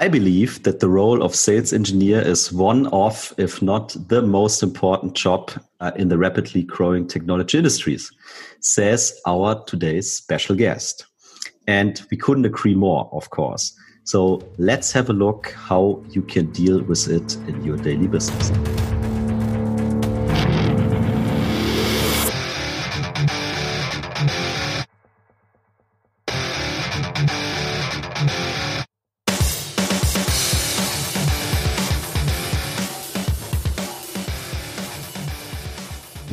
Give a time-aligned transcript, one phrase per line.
[0.00, 4.62] I believe that the role of sales engineer is one of, if not the most
[4.62, 8.12] important job uh, in the rapidly growing technology industries,
[8.60, 11.04] says our today's special guest.
[11.66, 13.76] And we couldn't agree more, of course.
[14.04, 18.52] So let's have a look how you can deal with it in your daily business.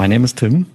[0.05, 0.68] My name is Tim.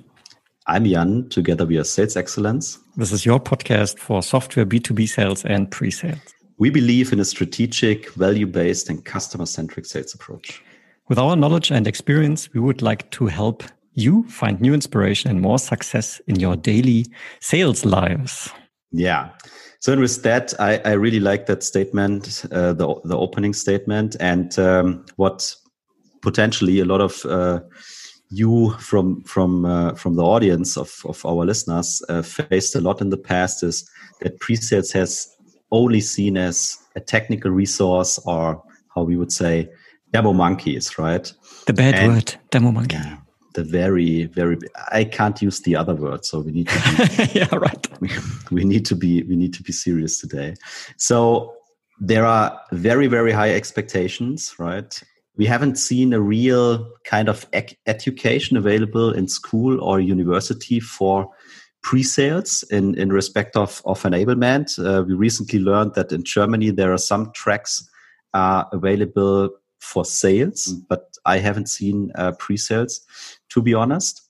[0.67, 1.29] I'm Jan.
[1.29, 2.81] Together we are Sales Excellence.
[2.97, 6.19] This is your podcast for software B2B sales and pre sales.
[6.59, 10.65] We believe in a strategic, value based, and customer centric sales approach.
[11.09, 13.63] With our knowledge and experience, we would like to help
[13.95, 17.07] you find new inspiration and more success in your daily
[17.39, 18.51] sales lives.
[18.91, 19.29] Yeah.
[19.79, 24.17] So, and with that, I, I really like that statement, uh, the, the opening statement,
[24.19, 25.55] and um, what
[26.21, 27.61] potentially a lot of uh,
[28.31, 33.01] you from from uh, from the audience of of our listeners uh, faced a lot
[33.01, 33.89] in the past is
[34.21, 35.37] that pre-sales has
[35.73, 38.63] only seen as a technical resource or
[38.95, 39.69] how we would say
[40.13, 41.33] demo monkeys right?
[41.67, 42.97] The bad and, word demo monkey.
[42.97, 43.17] yeah,
[43.55, 44.59] the very very
[44.93, 48.01] i can't use the other word so we need to be, yeah right.
[48.01, 48.11] we,
[48.53, 50.55] we need to be we need to be serious today.
[50.97, 51.55] So
[51.99, 55.03] there are very very high expectations right
[55.41, 57.47] we haven't seen a real kind of
[57.87, 61.31] education available in school or university for
[61.83, 64.79] pre-sales in, in respect of, of enablement.
[64.79, 67.89] Uh, we recently learned that in Germany there are some tracks
[68.35, 69.49] uh, available
[69.79, 70.83] for sales, mm.
[70.91, 73.01] but I haven't seen uh, pre-sales,
[73.49, 74.21] to be honest.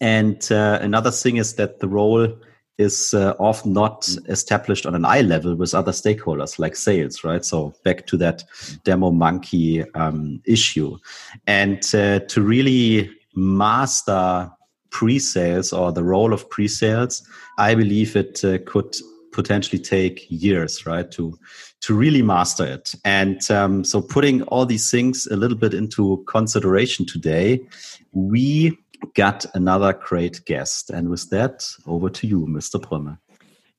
[0.00, 2.36] And uh, another thing is that the role
[2.80, 7.44] is uh, often not established on an eye level with other stakeholders like sales, right?
[7.44, 8.42] So back to that
[8.84, 10.96] demo monkey um, issue.
[11.46, 14.50] And uh, to really master
[14.90, 17.22] pre-sales or the role of pre-sales,
[17.58, 18.96] I believe it uh, could
[19.32, 21.38] potentially take years, right, to
[21.82, 22.94] to really master it.
[23.04, 27.60] And um, so, putting all these things a little bit into consideration today,
[28.12, 28.76] we
[29.14, 30.90] got another great guest.
[30.90, 32.80] And with that, over to you, Mr.
[32.80, 33.18] Brömme.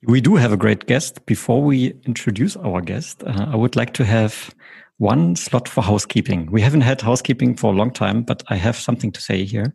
[0.04, 1.26] We do have a great guest.
[1.26, 4.54] Before we introduce our guest, uh, I would like to have
[4.98, 6.50] one slot for housekeeping.
[6.52, 9.74] We haven't had housekeeping for a long time, but I have something to say here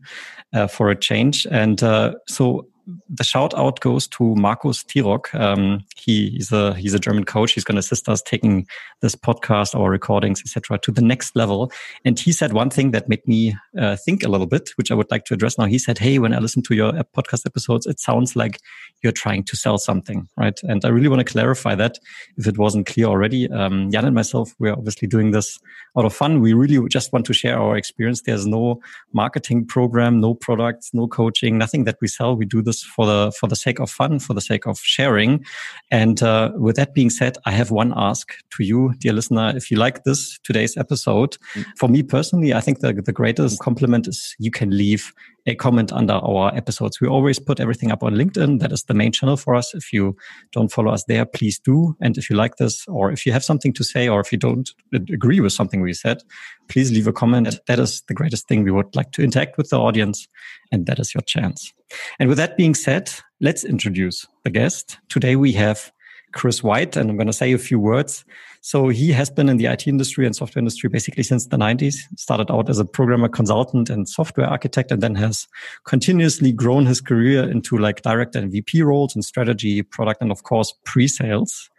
[0.53, 1.47] uh, for a change.
[1.51, 2.67] And uh, so
[3.09, 5.35] the shout out goes to Markus Tirok.
[5.35, 7.53] Um, he, he's a he's a German coach.
[7.53, 8.67] He's going to assist us taking
[9.01, 11.73] this podcast, our recordings, etc., to the next level.
[12.05, 14.95] And he said one thing that made me uh, think a little bit, which I
[14.95, 15.65] would like to address now.
[15.65, 18.61] He said, "Hey, when I listen to your podcast episodes, it sounds like
[19.03, 21.99] you're trying to sell something, right?" And I really want to clarify that
[22.37, 23.51] if it wasn't clear already.
[23.51, 25.59] Um, Jan and myself, we're obviously doing this
[25.99, 26.41] out of fun.
[26.41, 28.23] We really just want to share our experience.
[28.23, 28.81] There's no
[29.13, 32.37] marketing program, no products, no coaching, nothing that we sell.
[32.37, 35.44] We do this for the for the sake of fun, for the sake of sharing.
[35.91, 39.53] And uh, with that being said, I have one ask to you, dear listener.
[39.56, 41.64] If you like this today's episode, mm.
[41.78, 45.12] for me personally, I think the the greatest compliment is you can leave
[45.47, 47.00] a comment under our episodes.
[47.00, 48.59] We always put everything up on LinkedIn.
[48.59, 49.75] That is the main channel for us.
[49.75, 50.16] If you
[50.53, 51.97] don't follow us there, please do.
[52.00, 54.38] And if you like this, or if you have something to say, or if you
[54.38, 56.22] don't agree with something we said,
[56.69, 57.58] please leave a comment.
[57.66, 58.64] That is the greatest thing.
[58.64, 60.26] We would like to interact with the audience,
[60.72, 61.72] and that is your chance.
[62.19, 63.11] And with that being said,
[63.41, 64.99] let's introduce the guest.
[65.09, 65.93] Today we have
[66.33, 68.25] Chris White, and I'm going to say a few words.
[68.61, 71.95] So he has been in the IT industry and software industry basically since the 90s.
[72.17, 75.47] Started out as a programmer, consultant, and software architect, and then has
[75.85, 80.43] continuously grown his career into like director and VP roles in strategy, product, and of
[80.43, 81.71] course pre-sales.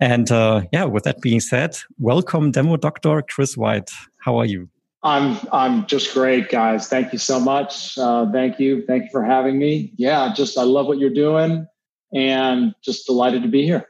[0.00, 3.90] And uh, yeah, with that being said, welcome, demo doctor Chris White.
[4.18, 4.68] How are you?
[5.02, 6.88] I'm I'm just great, guys.
[6.88, 7.98] Thank you so much.
[7.98, 9.92] Uh, thank you, thank you for having me.
[9.96, 11.66] Yeah, just I love what you're doing,
[12.14, 13.88] and just delighted to be here.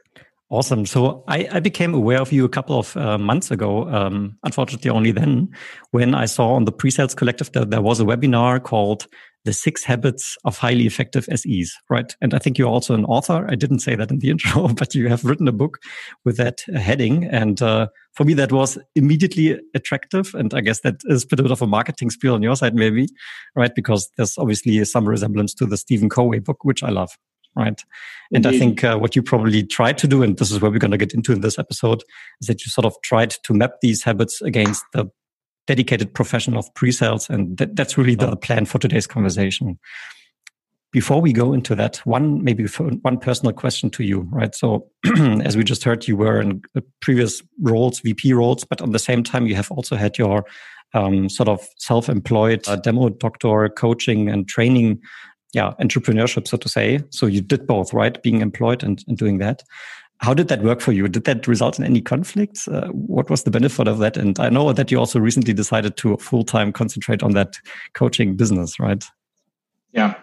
[0.53, 0.85] Awesome.
[0.85, 3.89] So I, I became aware of you a couple of uh, months ago.
[3.89, 5.49] Um, unfortunately, only then,
[5.89, 9.07] when I saw on the Pre-Sales Collective that there was a webinar called
[9.45, 13.47] "The Six Habits of Highly Effective SEs." Right, and I think you're also an author.
[13.49, 15.79] I didn't say that in the intro, but you have written a book
[16.23, 20.35] with that heading, and uh, for me, that was immediately attractive.
[20.35, 23.07] And I guess that is a bit of a marketing spiel on your side, maybe,
[23.55, 23.73] right?
[23.73, 27.17] Because there's obviously some resemblance to the Stephen Covey book, which I love
[27.55, 27.81] right?
[28.33, 30.79] And I think uh, what you probably tried to do, and this is where we're
[30.79, 32.03] going to get into in this episode,
[32.41, 35.05] is that you sort of tried to map these habits against the
[35.67, 39.79] dedicated profession of pre-sales, and that, that's really the plan for today's conversation.
[40.91, 42.65] before we go into that, one maybe
[43.01, 44.53] one personal question to you, right?
[44.53, 44.87] So,
[45.43, 46.61] as we just heard, you were in
[47.01, 50.45] previous roles, VP roles, but at the same time, you have also had your
[50.93, 55.01] um, sort of self-employed uh, demo doctor coaching and training
[55.53, 56.99] yeah entrepreneurship so to say.
[57.09, 58.21] So you did both right?
[58.21, 59.63] Being employed and, and doing that.
[60.19, 61.07] How did that work for you?
[61.09, 62.67] Did that result in any conflicts?
[62.67, 64.15] Uh, what was the benefit of that?
[64.15, 67.57] And i know that you also recently decided to full-time concentrate on that
[67.93, 69.03] coaching business right?
[69.91, 70.15] Yeah.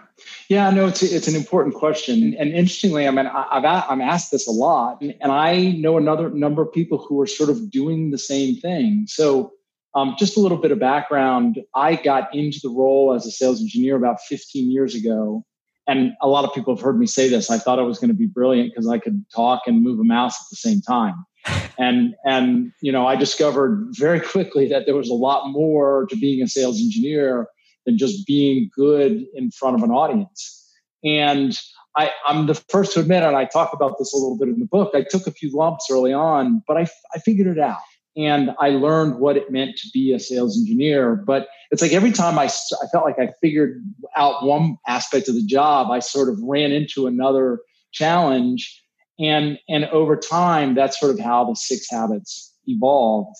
[0.49, 4.47] Yeah, no, it's it's an important question, and interestingly, I mean, I've I'm asked this
[4.47, 8.19] a lot, and I know another number of people who are sort of doing the
[8.19, 9.07] same thing.
[9.09, 9.53] So,
[9.95, 11.61] um, just a little bit of background.
[11.75, 15.45] I got into the role as a sales engineer about 15 years ago.
[15.87, 17.51] And a lot of people have heard me say this.
[17.51, 20.05] I thought I was going to be brilliant because I could talk and move a
[20.05, 21.25] mouse at the same time.
[21.79, 26.17] And, and, you know, I discovered very quickly that there was a lot more to
[26.17, 27.47] being a sales engineer
[27.87, 30.71] than just being good in front of an audience.
[31.03, 31.59] And
[31.97, 34.61] I, am the first to admit, and I talk about this a little bit in
[34.61, 37.79] the book, I took a few lumps early on, but I, I figured it out
[38.21, 41.17] and I learned what it meant to be a sales engineer.
[41.17, 43.83] But it's like every time I, I felt like I figured
[44.15, 47.61] out one aspect of the job, I sort of ran into another
[47.93, 48.83] challenge.
[49.19, 53.37] And, and over time, that's sort of how the six habits evolved.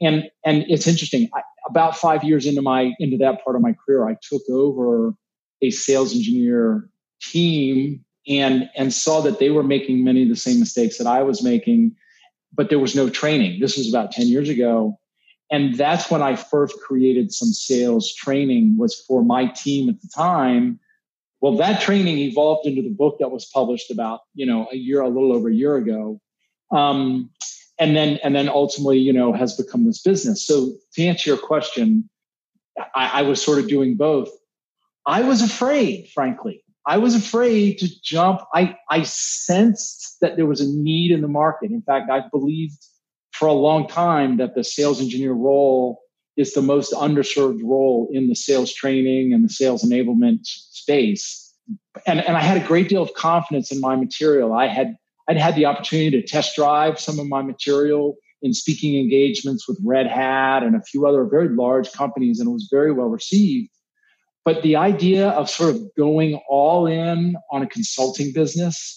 [0.00, 1.28] And, and it's interesting.
[1.34, 5.14] I, about five years into my, into that part of my career, I took over
[5.60, 6.88] a sales engineer
[7.20, 11.22] team and, and saw that they were making many of the same mistakes that I
[11.22, 11.96] was making
[12.52, 13.60] but there was no training.
[13.60, 14.98] This was about 10 years ago.
[15.50, 20.08] And that's when I first created some sales training was for my team at the
[20.14, 20.78] time.
[21.40, 25.00] Well, that training evolved into the book that was published about, you know, a year,
[25.00, 26.20] a little over a year ago.
[26.70, 27.30] Um,
[27.78, 30.46] and then, and then ultimately, you know, has become this business.
[30.46, 32.08] So to answer your question,
[32.94, 34.28] I, I was sort of doing both.
[35.06, 36.62] I was afraid, frankly.
[36.86, 38.40] I was afraid to jump.
[38.54, 41.70] I, I sensed that there was a need in the market.
[41.70, 42.78] In fact, I believed
[43.32, 46.00] for a long time that the sales engineer role
[46.36, 51.54] is the most underserved role in the sales training and the sales enablement space.
[52.06, 54.52] And, and I had a great deal of confidence in my material.
[54.52, 54.96] I had
[55.28, 59.78] I'd had the opportunity to test drive some of my material in speaking engagements with
[59.84, 63.70] Red Hat and a few other very large companies, and it was very well received.
[64.44, 68.96] But the idea of sort of going all in on a consulting business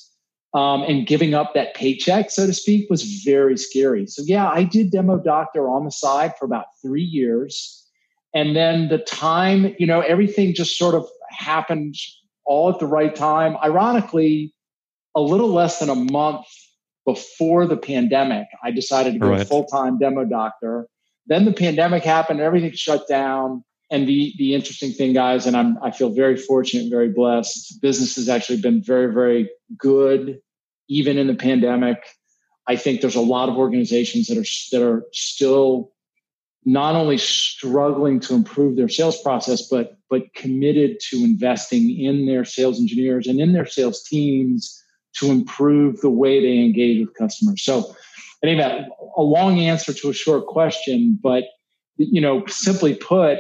[0.53, 4.07] um, and giving up that paycheck, so to speak, was very scary.
[4.07, 7.85] So, yeah, I did Demo Doctor on the side for about three years.
[8.33, 11.95] And then the time, you know, everything just sort of happened
[12.45, 13.57] all at the right time.
[13.63, 14.53] Ironically,
[15.15, 16.45] a little less than a month
[17.05, 19.47] before the pandemic, I decided to go right.
[19.47, 20.87] full time Demo Doctor.
[21.27, 23.63] Then the pandemic happened, everything shut down
[23.93, 27.81] and the the interesting thing guys and i'm i feel very fortunate and very blessed
[27.81, 30.41] business has actually been very very good
[30.87, 31.97] even in the pandemic.
[32.67, 35.91] I think there's a lot of organizations that are that are still
[36.65, 42.45] not only struggling to improve their sales process but but committed to investing in their
[42.45, 44.81] sales engineers and in their sales teams
[45.15, 47.63] to improve the way they engage with customers.
[47.63, 47.95] So
[48.43, 48.87] anyway
[49.17, 51.43] a long answer to a short question but
[51.97, 53.39] you know, simply put,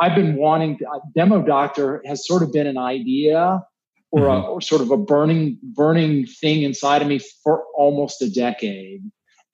[0.00, 3.62] I've been wanting to, demo doctor has sort of been an idea
[4.10, 4.44] or, mm-hmm.
[4.44, 9.02] a, or sort of a burning burning thing inside of me for almost a decade.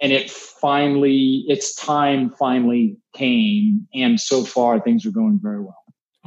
[0.00, 3.88] And it finally its time finally came.
[3.94, 5.77] And so far things are going very well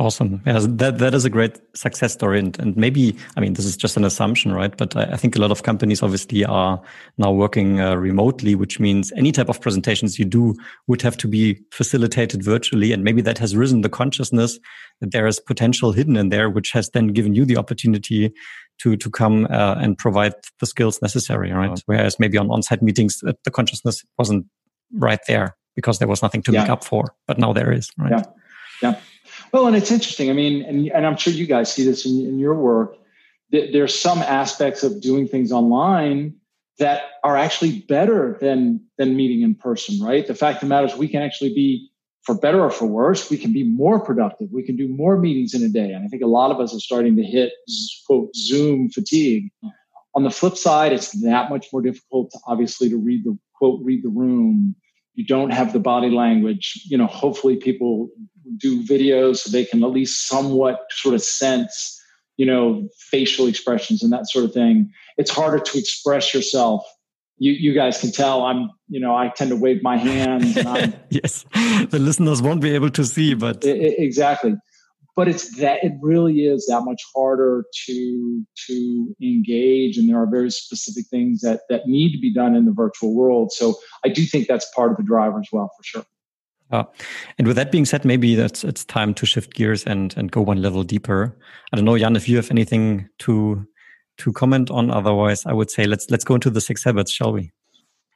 [0.01, 0.41] Awesome.
[0.47, 3.77] Yeah, that that is a great success story, and and maybe I mean this is
[3.77, 4.75] just an assumption, right?
[4.75, 6.81] But I, I think a lot of companies obviously are
[7.19, 10.55] now working uh, remotely, which means any type of presentations you do
[10.87, 14.57] would have to be facilitated virtually, and maybe that has risen the consciousness
[15.01, 18.33] that there is potential hidden in there, which has then given you the opportunity
[18.79, 21.79] to to come uh, and provide the skills necessary, right?
[21.85, 24.47] Whereas maybe on on-site meetings, uh, the consciousness wasn't
[24.93, 26.61] right there because there was nothing to yeah.
[26.61, 28.13] make up for, but now there is, right?
[28.13, 28.23] Yeah.
[28.81, 28.99] Yeah.
[29.51, 30.29] Well, and it's interesting.
[30.29, 32.95] I mean, and, and I'm sure you guys see this in, in your work.
[33.51, 36.35] That There's some aspects of doing things online
[36.79, 40.25] that are actually better than than meeting in person, right?
[40.25, 41.89] The fact of the matter is we can actually be,
[42.23, 44.47] for better or for worse, we can be more productive.
[44.51, 45.91] We can do more meetings in a day.
[45.91, 47.51] And I think a lot of us are starting to hit
[48.07, 49.51] quote Zoom fatigue.
[50.15, 53.81] On the flip side, it's that much more difficult to obviously to read the quote,
[53.83, 54.75] read the room.
[55.13, 56.83] You don't have the body language.
[56.85, 58.09] You know, hopefully people
[58.57, 62.01] do videos so they can at least somewhat sort of sense
[62.37, 64.91] you know facial expressions and that sort of thing.
[65.17, 66.83] It's harder to express yourself.
[67.37, 70.55] You, you guys can tell i'm you know i tend to wave my hands
[71.09, 71.45] yes.
[71.89, 74.55] The listeners won't be able to see but exactly.
[75.15, 80.29] But it's that it really is that much harder to to engage and there are
[80.29, 83.51] very specific things that that need to be done in the virtual world.
[83.51, 86.05] So i do think that's part of the driver as well for sure
[86.71, 86.83] uh,
[87.37, 90.41] and with that being said, maybe that's it's time to shift gears and and go
[90.41, 91.37] one level deeper.
[91.71, 93.65] I don't know, Jan, if you have anything to
[94.17, 94.91] to comment on.
[94.91, 97.51] Otherwise, I would say let's let's go into the six habits, shall we?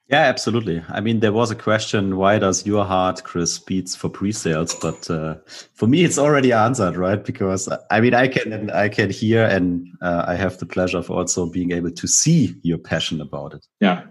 [0.08, 0.84] Yeah, absolutely.
[0.90, 4.76] I mean, there was a question: Why does your heart, Chris, beats for pre-sales?
[4.76, 5.36] But uh,
[5.74, 7.24] for me, it's already answered, right?
[7.24, 11.10] Because I mean, I can I can hear, and uh, I have the pleasure of
[11.10, 13.66] also being able to see your passion about it.
[13.80, 14.04] Yeah,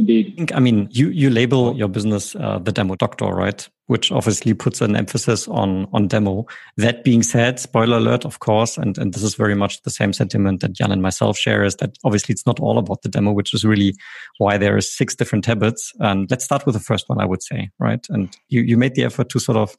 [0.00, 0.32] Indeed.
[0.32, 3.68] I think, I mean, you you label your business uh, the demo doctor, right?
[3.86, 6.46] Which obviously puts an emphasis on on demo.
[6.78, 10.14] That being said, spoiler alert, of course, and and this is very much the same
[10.14, 13.32] sentiment that Jan and myself share is that obviously it's not all about the demo,
[13.32, 13.94] which is really
[14.38, 15.92] why there are six different habits.
[16.00, 18.06] And let's start with the first one, I would say, right?
[18.08, 19.76] And you you made the effort to sort of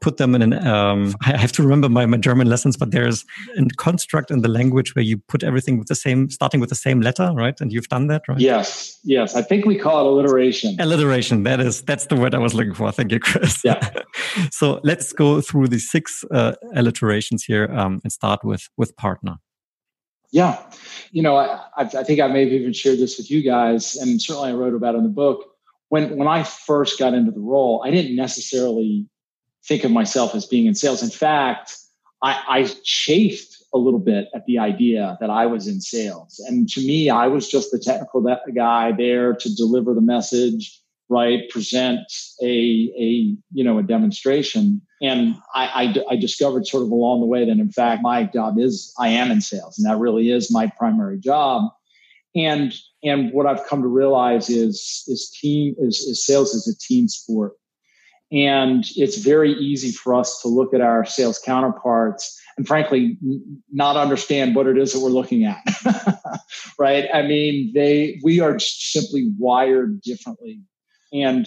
[0.00, 3.24] put them in an um, i have to remember my, my german lessons but there's
[3.56, 6.74] a construct in the language where you put everything with the same starting with the
[6.74, 7.60] same letter right?
[7.60, 8.38] And you've done that right?
[8.38, 9.36] Yes yes.
[9.36, 10.76] I think we call it alliteration.
[10.80, 11.44] Alliteration.
[11.44, 12.90] That is that's the word i was looking for.
[12.92, 13.62] Thank you chris.
[13.64, 13.80] Yeah.
[14.50, 19.36] So let's go through the six uh, alliterations here um, and start with with partner.
[20.30, 20.58] Yeah.
[21.10, 24.20] You know I, I think i may have even shared this with you guys and
[24.20, 25.38] certainly i wrote about in the book.
[25.88, 29.06] When when i first got into the role i didn't necessarily
[29.66, 31.02] think of myself as being in sales.
[31.02, 31.76] In fact,
[32.22, 36.42] I, I chafed a little bit at the idea that I was in sales.
[36.46, 38.22] And to me, I was just the technical
[38.54, 41.48] guy there to deliver the message, right?
[41.50, 42.00] Present
[42.42, 44.80] a, a you know, a demonstration.
[45.02, 45.66] And I,
[46.08, 49.08] I, I discovered sort of along the way that in fact, my job is, I
[49.08, 51.70] am in sales and that really is my primary job.
[52.34, 56.78] And, and what I've come to realize is, is team is, is sales is a
[56.78, 57.52] team sport
[58.32, 63.18] and it's very easy for us to look at our sales counterparts and frankly
[63.72, 65.58] not understand what it is that we're looking at.
[66.78, 67.08] right?
[67.12, 70.60] I mean, they we are simply wired differently.
[71.12, 71.46] And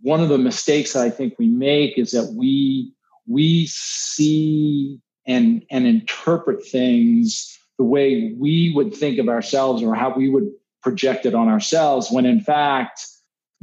[0.00, 2.92] one of the mistakes that I think we make is that we
[3.26, 10.12] we see and and interpret things the way we would think of ourselves or how
[10.14, 10.50] we would
[10.82, 13.06] project it on ourselves when in fact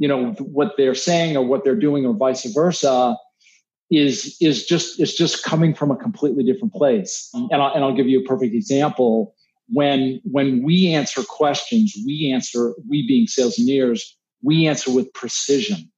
[0.00, 3.16] you know what they're saying or what they're doing or vice versa
[3.90, 7.28] is is just is just coming from a completely different place.
[7.34, 7.52] Mm-hmm.
[7.52, 9.34] And I'll, and I'll give you a perfect example.
[9.68, 15.92] When when we answer questions we answer we being sales engineers we answer with precision.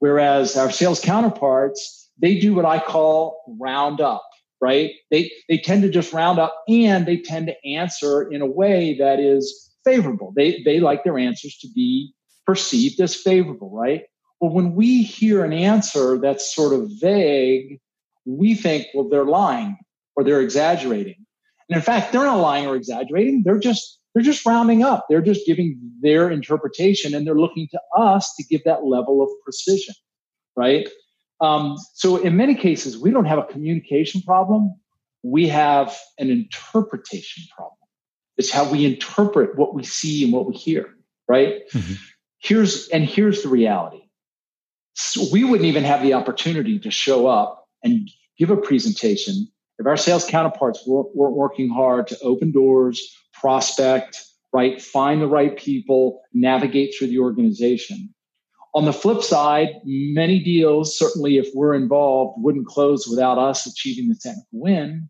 [0.00, 4.24] Whereas our sales counterparts they do what i call round up
[4.60, 4.90] right?
[5.10, 8.96] They they tend to just round up and they tend to answer in a way
[8.98, 10.32] that is favorable.
[10.36, 12.12] They they like their answers to be
[12.48, 14.04] perceived as favorable, right?
[14.40, 17.78] Well, when we hear an answer that's sort of vague,
[18.24, 19.76] we think, well, they're lying
[20.16, 21.26] or they're exaggerating.
[21.68, 23.42] And in fact, they're not lying or exaggerating.
[23.44, 25.04] They're just they're just rounding up.
[25.10, 29.28] They're just giving their interpretation, and they're looking to us to give that level of
[29.44, 29.94] precision,
[30.56, 30.88] right?
[31.42, 34.74] Um, so in many cases, we don't have a communication problem.
[35.22, 37.76] We have an interpretation problem.
[38.38, 40.94] It's how we interpret what we see and what we hear,
[41.28, 41.68] right?
[41.74, 41.94] Mm-hmm
[42.38, 44.02] here's and here's the reality.
[44.94, 49.86] So we wouldn't even have the opportunity to show up and give a presentation if
[49.86, 53.00] our sales counterparts weren't, weren't working hard to open doors
[53.32, 58.12] prospect right find the right people navigate through the organization.
[58.74, 64.08] On the flip side many deals certainly if we're involved wouldn't close without us achieving
[64.08, 65.08] the technical win.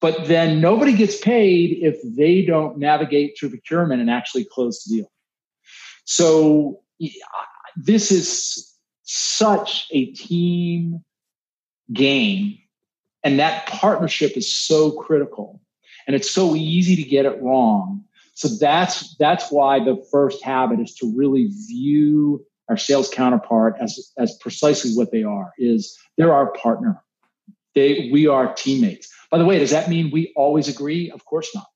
[0.00, 4.96] But then nobody gets paid if they don't navigate through procurement and actually close the
[4.96, 5.10] deal
[6.04, 6.80] so
[7.76, 11.02] this is such a team
[11.92, 12.58] game,
[13.24, 15.60] and that partnership is so critical,
[16.06, 18.04] and it's so easy to get it wrong.
[18.34, 24.12] So that's that's why the first habit is to really view our sales counterpart as
[24.16, 27.02] as precisely what they are is they're our partner.
[27.74, 29.12] They we are teammates.
[29.30, 31.10] By the way does that mean we always agree?
[31.10, 31.66] Of course not.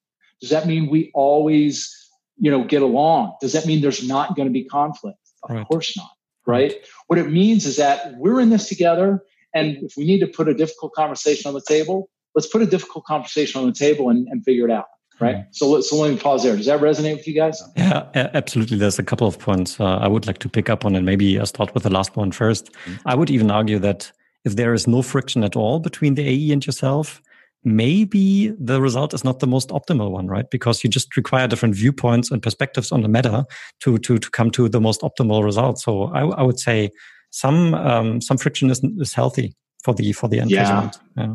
[0.40, 2.03] Does that mean we always
[2.38, 5.66] you know get along does that mean there's not going to be conflict of right.
[5.66, 6.10] course not
[6.46, 6.72] right?
[6.72, 9.22] right what it means is that we're in this together
[9.54, 12.66] and if we need to put a difficult conversation on the table let's put a
[12.66, 14.86] difficult conversation on the table and, and figure it out
[15.20, 15.48] right mm-hmm.
[15.52, 18.76] so, let's so let me pause there does that resonate with you guys yeah absolutely
[18.76, 21.38] there's a couple of points uh, i would like to pick up on and maybe
[21.38, 22.72] i'll start with the last one first.
[22.72, 23.08] mm-hmm.
[23.08, 24.10] i would even argue that
[24.44, 27.22] if there is no friction at all between the ae and yourself
[27.64, 30.48] maybe the result is not the most optimal one, right?
[30.50, 33.44] Because you just require different viewpoints and perspectives on the matter
[33.80, 35.78] to to to come to the most optimal result.
[35.78, 36.90] So I, I would say
[37.30, 40.90] some um, some friction is is healthy for the for the end yeah.
[41.16, 41.34] yeah.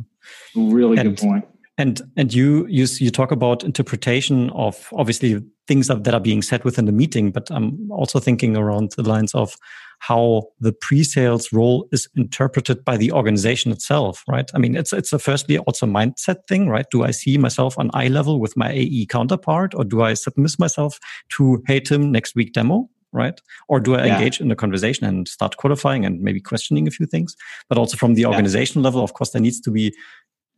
[0.55, 1.45] Really and, good point.
[1.77, 6.41] And and you you you talk about interpretation of obviously things that, that are being
[6.41, 9.55] said within the meeting, but I'm also thinking around the lines of
[9.99, 14.49] how the pre-sales role is interpreted by the organization itself, right?
[14.53, 16.85] I mean, it's it's a firstly also mindset thing, right?
[16.91, 20.51] Do I see myself on eye level with my AE counterpart, or do I submit
[20.57, 20.99] myself
[21.37, 22.89] to hey Tim next week demo?
[23.11, 23.41] right?
[23.67, 24.17] Or do I yeah.
[24.17, 27.35] engage in a conversation and start qualifying and maybe questioning a few things?
[27.67, 28.85] But also from the organization yeah.
[28.85, 29.95] level, of course, there needs to be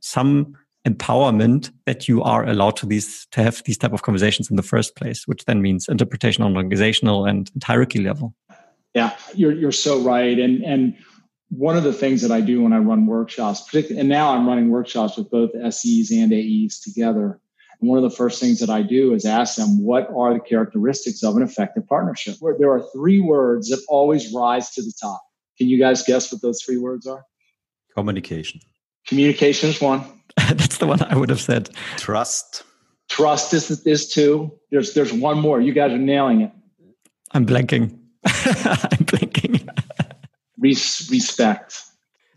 [0.02, 0.58] some
[0.88, 4.64] empowerment that you are allowed to these to have these type of conversations in the
[4.64, 8.34] first place, which then means interpretation on organizational and hierarchy level.
[8.94, 10.38] Yeah, you're you're so right.
[10.38, 10.96] And and
[11.50, 14.48] one of the things that I do when I run workshops, particularly, and now I'm
[14.48, 17.40] running workshops with both SEs and AEs together.
[17.80, 20.40] And one of the first things that I do is ask them, what are the
[20.40, 22.36] characteristics of an effective partnership?
[22.40, 25.22] Where there are three words that always rise to the top.
[25.58, 27.24] Can you guys guess what those three words are?
[27.96, 28.62] Communication.
[29.08, 30.04] Communication is one.
[30.38, 31.70] That's the one I would have said.
[31.98, 32.64] Trust.
[33.10, 34.52] Trust is is two.
[34.70, 35.60] There's there's one more.
[35.60, 36.52] You guys are nailing it.
[37.34, 38.01] I'm blanking.
[38.26, 39.68] I'm blanking.
[40.58, 41.84] Res- respect.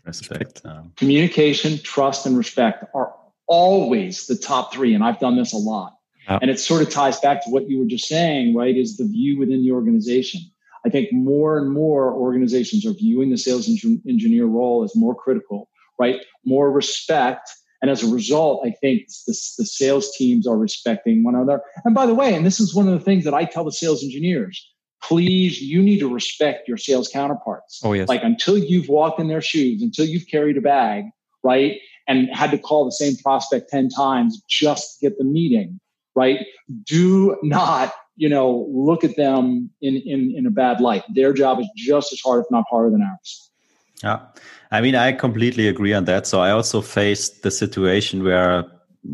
[0.03, 0.61] Respect.
[0.65, 3.13] Um, Communication, trust, and respect are
[3.47, 4.93] always the top three.
[4.93, 5.93] And I've done this a lot.
[6.41, 8.75] And it sort of ties back to what you were just saying, right?
[8.75, 10.41] Is the view within the organization.
[10.83, 15.69] I think more and more organizations are viewing the sales engineer role as more critical,
[15.99, 16.19] right?
[16.43, 17.49] More respect
[17.85, 21.61] and as a result, I think the, the sales teams are respecting one another.
[21.83, 23.71] And by the way, and this is one of the things that I tell the
[23.71, 27.81] sales engineers please, you need to respect your sales counterparts.
[27.83, 28.09] Oh, yes.
[28.09, 31.05] Like until you've walked in their shoes, until you've carried a bag,
[31.43, 31.79] right?
[32.07, 35.79] And had to call the same prospect 10 times just to get the meeting,
[36.15, 36.45] right?
[36.83, 41.03] Do not, you know, look at them in, in, in a bad light.
[41.13, 43.51] Their job is just as hard, if not harder than ours.
[44.03, 44.19] Yeah.
[44.71, 46.27] I mean, I completely agree on that.
[46.27, 48.65] So I also faced the situation where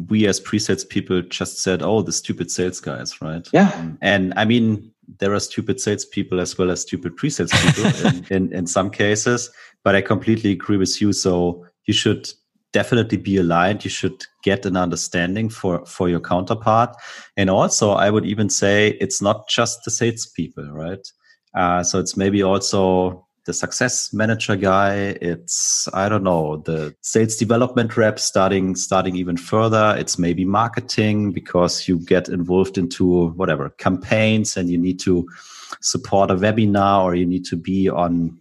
[0.07, 3.47] we as pre-sales people just said, "Oh, the stupid sales guys," right?
[3.51, 3.89] Yeah.
[4.01, 8.25] and I mean, there are stupid sales people as well as stupid pre-sales people in,
[8.29, 9.49] in, in some cases.
[9.83, 11.13] But I completely agree with you.
[11.13, 12.29] So you should
[12.73, 13.83] definitely be aligned.
[13.83, 16.95] You should get an understanding for for your counterpart,
[17.37, 21.05] and also I would even say it's not just the sales people, right?
[21.53, 25.17] Uh, so it's maybe also the success manager guy.
[25.21, 29.95] It's i don't know the sales development rep starting starting even further.
[29.97, 35.27] It's maybe marketing because you get involved into whatever campaigns and you need to
[35.81, 38.37] support a webinar or you need to be on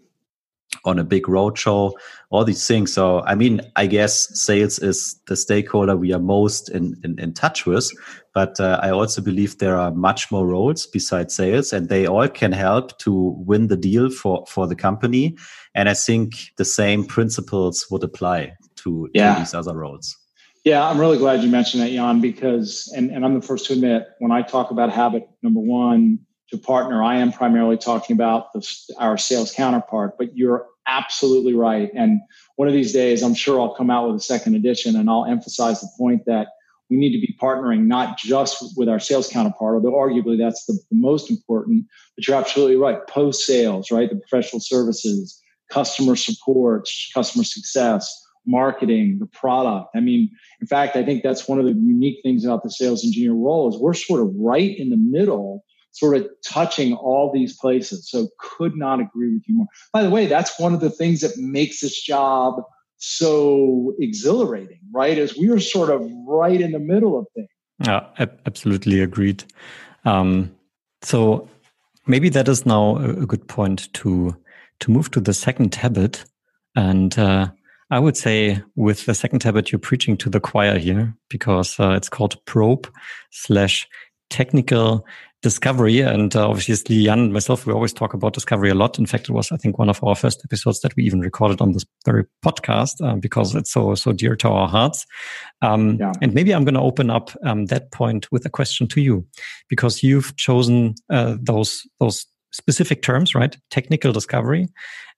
[0.85, 1.93] on a big roadshow,
[2.31, 2.93] all these things.
[2.93, 7.35] So, I mean, I guess sales is the stakeholder we are most in, in, in
[7.35, 7.91] touch with.
[8.33, 12.29] But uh, I also believe there are much more roles besides sales, and they all
[12.29, 15.37] can help to win the deal for, for the company.
[15.75, 19.35] And I think the same principles would apply to, yeah.
[19.35, 20.17] to these other roles.
[20.65, 23.73] Yeah, I'm really glad you mentioned that, Jan, because, and, and I'm the first to
[23.73, 28.53] admit, when I talk about habit number one, to partner, I am primarily talking about
[28.53, 31.91] the, our sales counterpart, but you're absolutely right.
[31.95, 32.21] And
[32.57, 35.25] one of these days, I'm sure I'll come out with a second edition and I'll
[35.25, 36.49] emphasize the point that
[36.91, 40.79] we need to be partnering not just with our sales counterpart, although arguably that's the,
[40.91, 43.07] most important, but you're absolutely right.
[43.09, 44.11] Post sales, right?
[44.11, 45.41] The professional services,
[45.71, 48.13] customer support, customer success,
[48.47, 49.91] marketing, the product.
[49.95, 53.05] I mean, in fact, I think that's one of the unique things about the sales
[53.05, 57.57] engineer role is we're sort of right in the middle sort of touching all these
[57.57, 58.09] places.
[58.09, 59.67] So could not agree with you more.
[59.93, 62.63] By the way, that's one of the things that makes this job
[62.99, 65.19] so exhilarating, right?
[65.19, 67.49] As we are sort of right in the middle of things.
[67.85, 68.07] Yeah,
[68.47, 69.45] absolutely agreed.
[70.05, 70.55] Um,
[71.03, 71.49] so
[72.07, 74.37] maybe that is now a good point to
[74.81, 76.25] to move to the second habit.
[76.75, 77.51] And uh,
[77.91, 81.91] I would say with the second habit, you're preaching to the choir here because uh,
[81.91, 82.89] it's called probe
[83.31, 83.87] slash
[84.31, 85.05] technical
[85.43, 86.01] discovery.
[86.01, 88.99] And uh, obviously, Jan and myself, we always talk about discovery a lot.
[88.99, 91.61] In fact, it was, I think, one of our first episodes that we even recorded
[91.61, 95.07] on this very podcast uh, because it's so, so dear to our hearts.
[95.63, 96.13] Um, yeah.
[96.21, 99.27] And maybe I'm going to open up um, that point with a question to you
[99.69, 103.57] because you've chosen uh, those, those specific terms, right?
[103.71, 104.69] Technical discovery.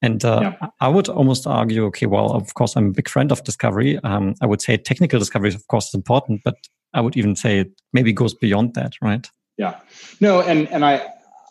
[0.02, 0.68] And uh, yeah.
[0.80, 3.98] I would almost argue, okay, well, of course, I'm a big friend of discovery.
[4.04, 6.56] Um, I would say technical discovery, of course, is important, but
[6.94, 9.26] I would even say it maybe goes beyond that, right?
[9.62, 9.76] Yeah.
[10.20, 10.96] No, and and I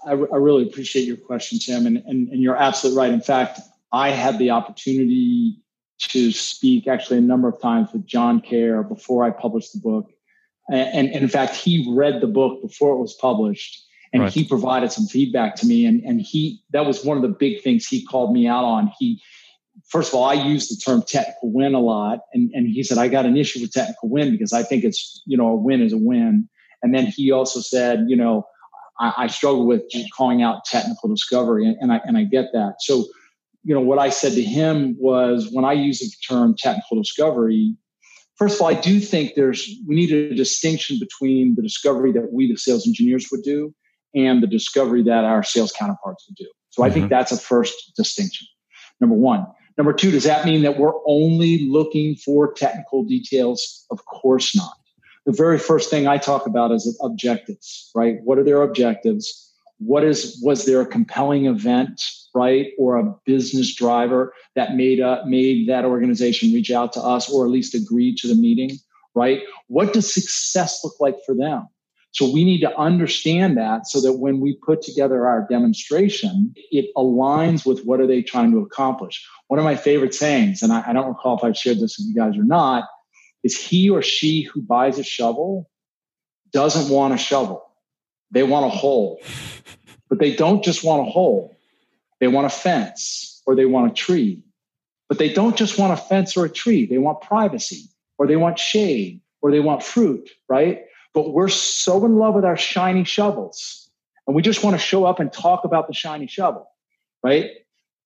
[0.05, 3.13] I, I really appreciate your question, Tim, and, and and you're absolutely right.
[3.13, 3.61] In fact,
[3.93, 5.57] I had the opportunity
[6.09, 10.11] to speak actually a number of times with John Care before I published the book,
[10.69, 14.33] and, and in fact, he read the book before it was published, and right.
[14.33, 17.61] he provided some feedback to me, and and he that was one of the big
[17.61, 18.91] things he called me out on.
[18.99, 19.21] He
[19.87, 22.19] first of all, I use the term technical win a lot.
[22.33, 25.21] And, and he said, I got an issue with technical win because I think it's,
[25.25, 26.49] you know, a win is a win.
[26.83, 28.45] And then he also said, you know,
[28.99, 29.83] I, I struggle with
[30.15, 31.65] calling out technical discovery.
[31.65, 32.75] And, and I, and I get that.
[32.79, 33.05] So,
[33.63, 37.75] you know, what I said to him was when I use the term technical discovery,
[38.35, 42.33] first of all, I do think there's, we need a distinction between the discovery that
[42.33, 43.73] we, the sales engineers would do
[44.15, 46.49] and the discovery that our sales counterparts would do.
[46.69, 46.89] So mm-hmm.
[46.89, 47.13] I think mm-hmm.
[47.13, 48.47] that's a first distinction.
[48.99, 49.45] Number one.
[49.77, 53.85] Number two, does that mean that we're only looking for technical details?
[53.89, 54.73] Of course not.
[55.25, 58.17] The very first thing I talk about is objectives, right?
[58.23, 59.49] What are their objectives?
[59.77, 62.01] What is was there a compelling event,
[62.33, 67.29] right, or a business driver that made a, made that organization reach out to us,
[67.29, 68.77] or at least agree to the meeting,
[69.15, 69.41] right?
[69.67, 71.67] What does success look like for them?
[72.13, 76.93] So we need to understand that so that when we put together our demonstration, it
[76.97, 79.25] aligns with what are they trying to accomplish.
[79.47, 82.07] One of my favorite sayings, and I, I don't recall if I've shared this with
[82.07, 82.83] you guys or not,
[83.43, 85.69] is he or she who buys a shovel
[86.51, 87.63] doesn't want a shovel.
[88.31, 89.19] They want a hole.
[90.09, 91.55] But they don't just want a hole.
[92.19, 94.43] They want a fence or they want a tree.
[95.09, 96.85] But they don't just want a fence or a tree.
[96.85, 100.83] They want privacy or they want shade or they want fruit, right?
[101.13, 103.89] But we're so in love with our shiny shovels
[104.27, 106.69] and we just want to show up and talk about the shiny shovel,
[107.23, 107.49] right?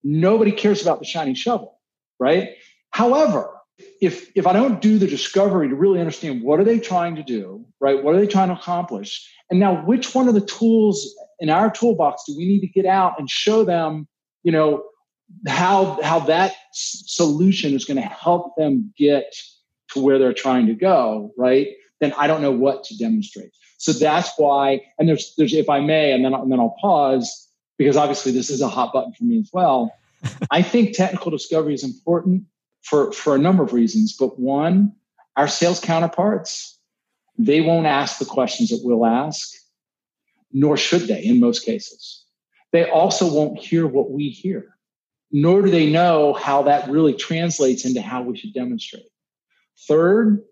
[0.02, 1.78] Nobody cares about the shiny shovel,
[2.18, 2.56] right?
[2.90, 3.55] However,
[4.00, 7.22] if if I don't do the discovery to really understand what are they trying to
[7.22, 8.02] do, right?
[8.02, 9.28] What are they trying to accomplish?
[9.50, 12.86] And now which one of the tools in our toolbox do we need to get
[12.86, 14.08] out and show them,
[14.42, 14.84] you know,
[15.46, 19.34] how how that solution is going to help them get
[19.92, 21.68] to where they're trying to go, right?
[22.00, 23.52] then I don't know what to demonstrate.
[23.78, 27.48] So that's why, and there's, there's, if I may, and then, and then I'll pause
[27.78, 29.92] because obviously this is a hot button for me as well.
[30.50, 32.44] I think technical discovery is important
[32.86, 34.16] for, for a number of reasons.
[34.16, 34.92] But one,
[35.36, 36.78] our sales counterparts,
[37.36, 39.50] they won't ask the questions that we'll ask,
[40.52, 42.24] nor should they in most cases.
[42.72, 44.76] They also won't hear what we hear,
[45.32, 49.06] nor do they know how that really translates into how we should demonstrate.
[49.88, 50.42] Third,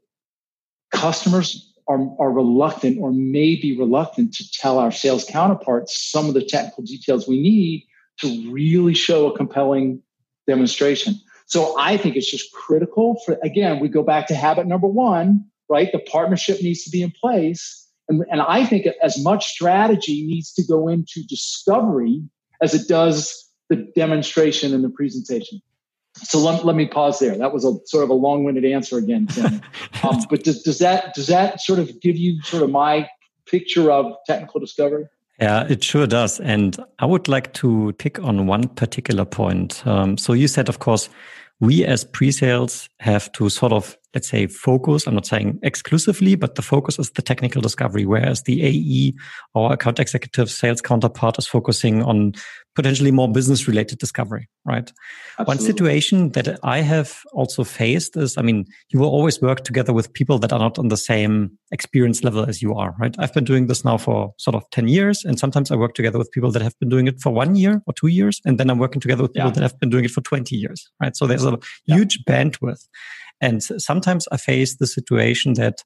[0.92, 6.34] customers are, are reluctant or may be reluctant to tell our sales counterparts some of
[6.34, 7.86] the technical details we need
[8.20, 10.02] to really show a compelling
[10.46, 11.14] demonstration.
[11.54, 15.44] So I think it's just critical for, again, we go back to habit number one,
[15.68, 15.88] right?
[15.92, 17.88] The partnership needs to be in place.
[18.08, 22.24] And, and I think as much strategy needs to go into discovery
[22.60, 25.62] as it does the demonstration and the presentation.
[26.16, 27.38] So let, let me pause there.
[27.38, 29.62] That was a sort of a long-winded answer again, Tim.
[30.02, 33.08] um, but does, does that does that sort of give you sort of my
[33.46, 35.06] picture of technical discovery?
[35.40, 36.40] Yeah, it sure does.
[36.40, 39.84] And I would like to pick on one particular point.
[39.86, 41.08] Um, so you said, of course,
[41.60, 46.54] we as pre-sales have to sort of let's say focus i'm not saying exclusively but
[46.54, 49.12] the focus is the technical discovery whereas the ae
[49.54, 52.32] or account executive sales counterpart is focusing on
[52.74, 54.92] potentially more business related discovery right
[55.38, 55.44] Absolutely.
[55.46, 59.92] one situation that i have also faced is i mean you will always work together
[59.92, 63.34] with people that are not on the same experience level as you are right i've
[63.34, 66.30] been doing this now for sort of 10 years and sometimes i work together with
[66.32, 68.78] people that have been doing it for one year or two years and then i'm
[68.78, 69.54] working together with people yeah.
[69.54, 71.96] that have been doing it for 20 years right so there's a yeah.
[71.96, 72.86] huge bandwidth
[73.40, 75.82] and sometimes I face the situation that.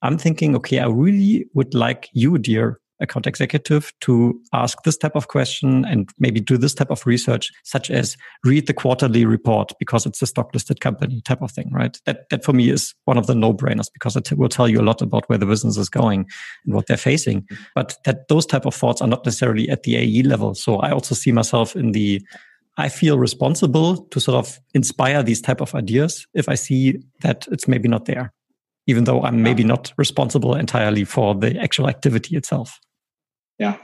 [0.00, 5.14] I'm thinking, okay, I really would like you, dear account executive, to ask this type
[5.14, 9.72] of question and maybe do this type of research, such as read the quarterly report
[9.78, 11.98] because it's a stock listed company type of thing, right?
[12.06, 14.80] That, that for me is one of the no brainers because it will tell you
[14.80, 16.26] a lot about where the business is going
[16.64, 17.46] and what they're facing.
[17.74, 20.54] But that those type of thoughts are not necessarily at the AE level.
[20.54, 22.20] So I also see myself in the
[22.78, 27.48] I feel responsible to sort of inspire these type of ideas if I see that
[27.50, 28.32] it's maybe not there,
[28.86, 32.78] even though I'm maybe not responsible entirely for the actual activity itself.
[33.58, 33.76] Yeah,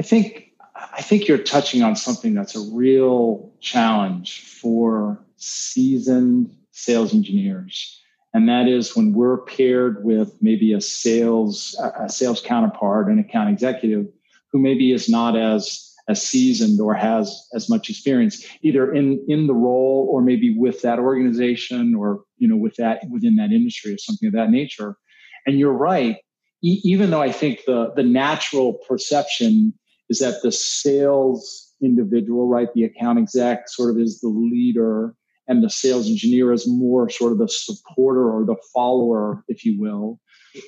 [0.00, 7.14] I think I think you're touching on something that's a real challenge for seasoned sales
[7.14, 8.02] engineers,
[8.34, 13.50] and that is when we're paired with maybe a sales a sales counterpart, an account
[13.50, 14.08] executive
[14.50, 19.46] who maybe is not as as seasoned or has as much experience either in in
[19.46, 23.94] the role or maybe with that organization or you know with that within that industry
[23.94, 24.96] or something of that nature.
[25.46, 26.16] And you're right.
[26.62, 29.72] E- even though i think the the natural perception
[30.10, 35.14] is that the sales individual right the account exec sort of is the leader
[35.46, 39.78] and the sales engineer is more sort of the supporter or the follower if you
[39.80, 40.20] will.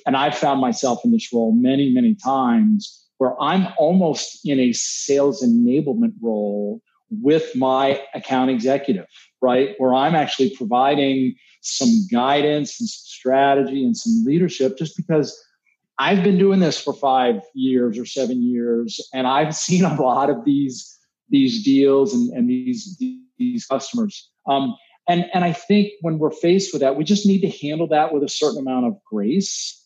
[0.05, 4.73] And i've found myself in this role many many times where I'm almost in a
[4.73, 9.05] sales enablement role with my account executive,
[9.41, 9.75] right?
[9.77, 15.37] Where I'm actually providing some guidance and some strategy and some leadership just because
[15.99, 20.29] I've been doing this for five years or seven years, and I've seen a lot
[20.29, 20.93] of these
[21.29, 23.01] these deals and, and these
[23.37, 24.29] these customers.
[24.47, 24.75] Um,
[25.07, 28.13] and and I think when we're faced with that, we just need to handle that
[28.13, 29.83] with a certain amount of grace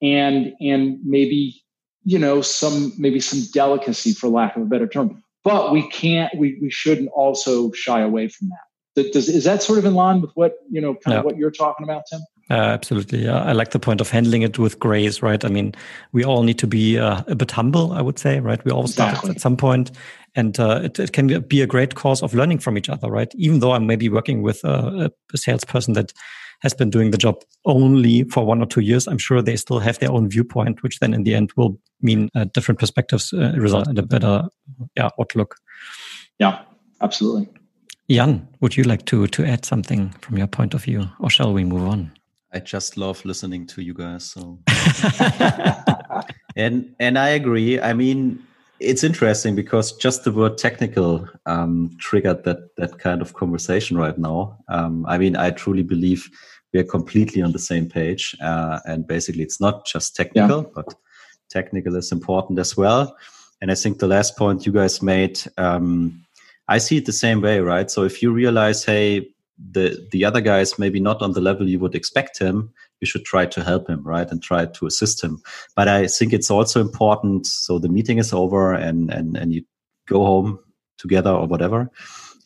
[0.00, 1.62] and and maybe
[2.04, 5.22] you know some maybe some delicacy for lack of a better term.
[5.42, 9.12] But we can't we we shouldn't also shy away from that.
[9.12, 11.18] Does, is that sort of in line with what you know kind yeah.
[11.20, 12.20] of what you're talking about, Tim?
[12.50, 13.24] Uh, absolutely.
[13.24, 13.44] Yeah.
[13.44, 15.44] I like the point of handling it with grace, right?
[15.44, 15.72] I mean,
[16.10, 18.62] we all need to be uh, a bit humble, I would say, right?
[18.64, 19.30] We all start exactly.
[19.30, 19.92] at some point,
[20.34, 23.32] and uh, it, it, can be a great cause of learning from each other, right?
[23.36, 26.12] Even though I'm maybe working with a, a salesperson that
[26.62, 29.78] has been doing the job only for one or two years, I'm sure they still
[29.78, 33.52] have their own viewpoint, which then in the end will mean uh, different perspectives uh,
[33.56, 34.48] result in a better
[34.96, 35.56] yeah, outlook.
[36.38, 36.62] Yeah,
[37.00, 37.48] absolutely.
[38.10, 41.52] Jan, would you like to to add something from your point of view, or shall
[41.52, 42.10] we move on?
[42.52, 44.24] I just love listening to you guys.
[44.24, 44.58] So,
[46.56, 47.80] and and I agree.
[47.80, 48.42] I mean,
[48.80, 54.18] it's interesting because just the word technical um, triggered that that kind of conversation right
[54.18, 54.58] now.
[54.68, 56.28] Um, I mean, I truly believe
[56.72, 60.68] we are completely on the same page, uh, and basically, it's not just technical, yeah.
[60.74, 60.94] but
[61.50, 63.16] technical is important as well.
[63.60, 66.24] And I think the last point you guys made, um,
[66.68, 67.90] I see it the same way, right?
[67.90, 69.28] So if you realize, hey,
[69.72, 73.06] the the other guy is maybe not on the level you would expect him you
[73.06, 75.42] should try to help him right and try to assist him.
[75.76, 79.62] But i think it's also important so the meeting is over and and and you
[80.06, 80.58] go home
[80.98, 81.90] together or whatever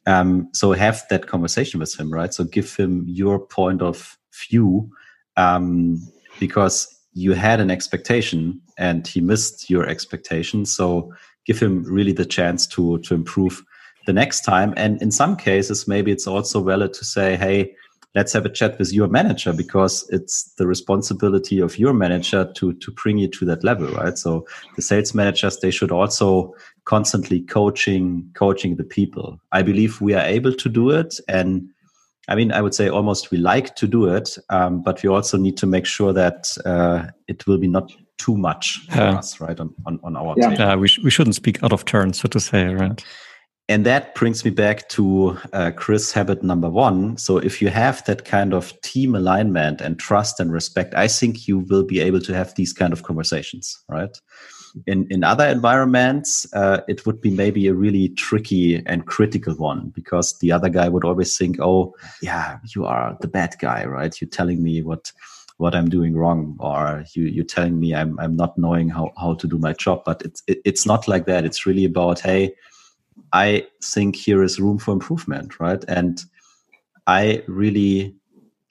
[0.06, 2.32] um, so have that conversation with him right?
[2.32, 4.90] So give him your point of view
[5.36, 6.00] um,
[6.38, 10.66] because you had an expectation and he missed your expectation.
[10.66, 11.12] So
[11.46, 13.64] give him really the chance to to improve
[14.06, 14.74] the next time.
[14.76, 17.74] And in some cases, maybe it's also valid to say, hey,
[18.14, 22.72] let's have a chat with your manager because it's the responsibility of your manager to
[22.74, 24.16] to bring you to that level right?
[24.16, 24.46] So
[24.76, 29.40] the sales managers they should also constantly coaching coaching the people.
[29.52, 31.18] I believe we are able to do it.
[31.28, 31.70] And
[32.28, 35.36] i mean i would say almost we like to do it um, but we also
[35.36, 39.40] need to make sure that uh, it will be not too much for uh, us
[39.40, 40.72] right on, on, on our yeah.
[40.72, 43.04] Uh, we, sh- we shouldn't speak out of turn so to say right
[43.68, 47.16] and that brings me back to uh, Chris habit number one.
[47.16, 51.48] So if you have that kind of team alignment and trust and respect, I think
[51.48, 54.20] you will be able to have these kind of conversations, right?
[54.86, 59.90] In in other environments, uh, it would be maybe a really tricky and critical one
[59.94, 64.20] because the other guy would always think, "Oh, yeah, you are the bad guy, right?
[64.20, 65.12] You're telling me what."
[65.58, 69.34] what I'm doing wrong, or you, you're telling me I'm, I'm not knowing how, how
[69.34, 70.02] to do my job.
[70.04, 71.44] But it's, it, it's not like that.
[71.44, 72.56] It's really about, hey,
[73.32, 75.84] I think here is room for improvement, right?
[75.88, 76.22] And
[77.06, 78.14] I really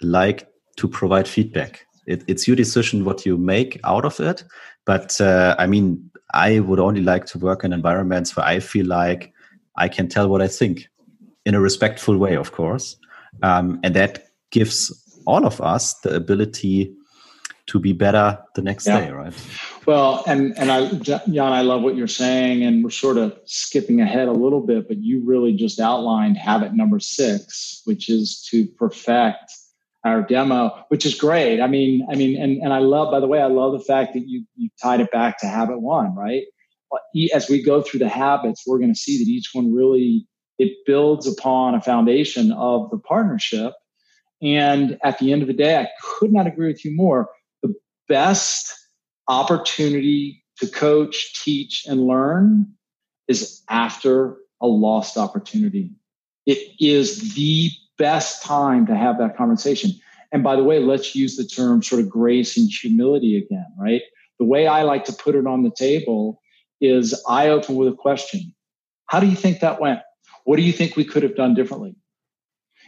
[0.01, 1.85] like to provide feedback.
[2.07, 4.43] It, it's your decision what you make out of it.
[4.85, 8.87] But uh, I mean, I would only like to work in environments where I feel
[8.87, 9.33] like
[9.75, 10.89] I can tell what I think
[11.45, 12.97] in a respectful way, of course.
[13.41, 14.91] Um, and that gives
[15.25, 16.93] all of us the ability
[17.67, 18.99] to be better the next yeah.
[18.99, 19.33] day, right?
[19.85, 24.01] Well, and and I, Jan, I love what you're saying, and we're sort of skipping
[24.01, 28.65] ahead a little bit, but you really just outlined habit number six, which is to
[28.65, 29.51] perfect
[30.05, 31.61] our demo, which is great.
[31.61, 34.13] I mean, I mean, and and I love, by the way, I love the fact
[34.13, 36.43] that you you tied it back to habit one, right?
[37.33, 40.27] As we go through the habits, we're going to see that each one really
[40.59, 43.73] it builds upon a foundation of the partnership.
[44.41, 47.29] And at the end of the day, I could not agree with you more
[47.63, 47.73] The
[48.07, 48.71] best
[49.27, 52.67] opportunity to coach, teach, and learn
[53.27, 55.91] is after a lost opportunity.
[56.45, 59.91] It is the best time to have that conversation.
[60.31, 64.01] And by the way, let's use the term sort of grace and humility again, right?
[64.39, 66.41] The way I like to put it on the table
[66.81, 68.53] is I open with a question
[69.07, 69.99] How do you think that went?
[70.43, 71.95] What do you think we could have done differently?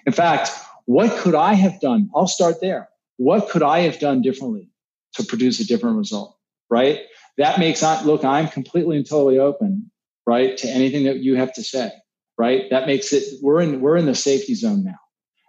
[0.05, 0.49] In fact,
[0.85, 2.09] what could I have done?
[2.15, 2.89] I'll start there.
[3.17, 4.69] What could I have done differently?
[5.15, 6.37] To produce a different result,
[6.69, 7.01] right?
[7.37, 9.91] That makes I look, I'm completely and totally open,
[10.25, 11.91] right, to anything that you have to say,
[12.37, 12.63] right?
[12.69, 14.99] That makes it we're in we're in the safety zone now.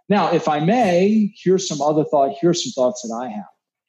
[0.09, 2.37] Now, if I may, here's some other thought.
[2.41, 3.45] Here's some thoughts that I have,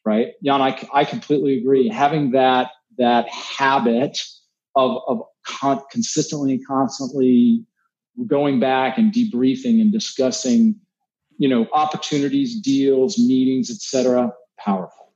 [0.06, 0.34] right?
[0.44, 1.88] Jan, I, I completely agree.
[1.90, 4.20] Having that that habit
[4.76, 7.66] of of con- consistently and constantly
[8.26, 10.76] going back and debriefing and discussing,
[11.38, 14.32] you know, opportunities, deals, meetings, etc.
[14.60, 15.07] Powerful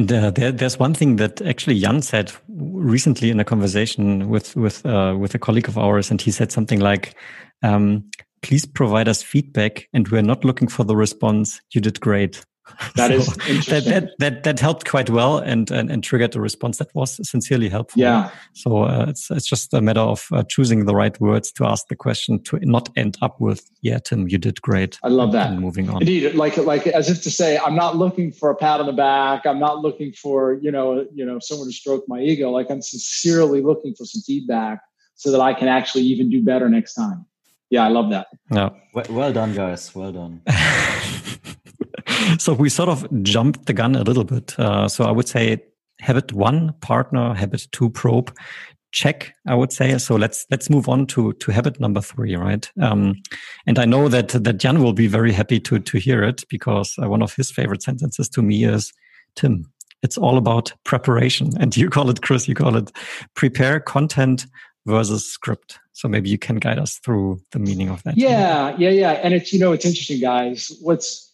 [0.00, 4.56] And uh, there, there's one thing that actually Jan said recently in a conversation with
[4.56, 7.14] with uh, with a colleague of ours, and he said something like,
[7.62, 8.08] um,
[8.40, 11.60] "Please provide us feedback, and we're not looking for the response.
[11.74, 12.42] You did great."
[12.96, 13.66] That so is.
[13.66, 17.18] That, that, that, that, helped quite well and, and, and triggered a response that was
[17.28, 18.00] sincerely helpful.
[18.00, 18.30] Yeah.
[18.54, 21.88] So uh, it's, it's just a matter of uh, choosing the right words to ask
[21.88, 24.98] the question to not end up with, yeah, Tim, you did great.
[25.02, 25.50] I love that.
[25.50, 26.02] And moving on.
[26.02, 26.34] Indeed.
[26.34, 29.46] Like, like as if to say, I'm not looking for a pat on the back.
[29.46, 32.50] I'm not looking for, you know, you know, someone to stroke my ego.
[32.50, 34.80] Like I'm sincerely looking for some feedback
[35.16, 37.26] so that I can actually even do better next time.
[37.70, 38.26] Yeah, I love that.
[38.50, 38.70] Yeah.
[38.94, 39.94] Well, well done, guys.
[39.94, 40.42] Well done.
[42.38, 44.58] so we sort of jumped the gun a little bit.
[44.58, 45.62] Uh, so I would say
[46.00, 48.36] habit one, partner, habit two, probe.
[48.92, 49.96] Check, I would say.
[49.98, 52.68] So let's let's move on to to habit number three, right?
[52.80, 53.22] Um,
[53.64, 56.96] and I know that that Jan will be very happy to to hear it because
[57.00, 58.92] uh, one of his favorite sentences to me is,
[59.36, 59.70] "Tim,
[60.02, 62.90] it's all about preparation." And you call it, Chris, you call it
[63.34, 64.46] prepare content
[64.86, 65.78] versus script.
[65.92, 68.16] So maybe you can guide us through the meaning of that.
[68.16, 69.12] Yeah, yeah, yeah.
[69.22, 70.72] And it's you know it's interesting, guys.
[70.80, 71.29] What's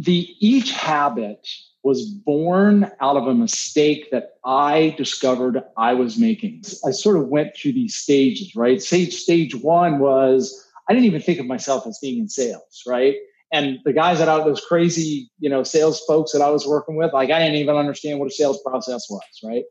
[0.00, 1.46] the each habit
[1.82, 6.62] was born out of a mistake that I discovered I was making.
[6.86, 8.82] I sort of went through these stages, right?
[8.82, 13.16] Stage stage one was I didn't even think of myself as being in sales, right?
[13.52, 16.96] And the guys that I those crazy, you know, sales folks that I was working
[16.96, 19.64] with, like I didn't even understand what a sales process was, right?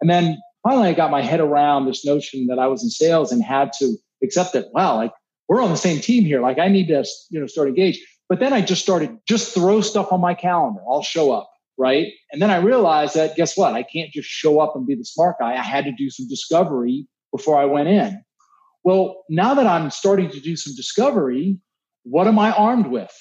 [0.00, 3.32] And then finally I got my head around this notion that I was in sales
[3.32, 5.12] and had to accept that, wow, like
[5.48, 6.40] we're on the same team here.
[6.40, 8.00] Like I need to, you know, start engage.
[8.32, 10.80] But then I just started just throw stuff on my calendar.
[10.88, 12.06] I'll show up, right?
[12.30, 13.74] And then I realized that guess what?
[13.74, 15.52] I can't just show up and be the smart guy.
[15.52, 18.24] I had to do some discovery before I went in.
[18.84, 21.58] Well, now that I'm starting to do some discovery,
[22.04, 23.12] what am I armed with?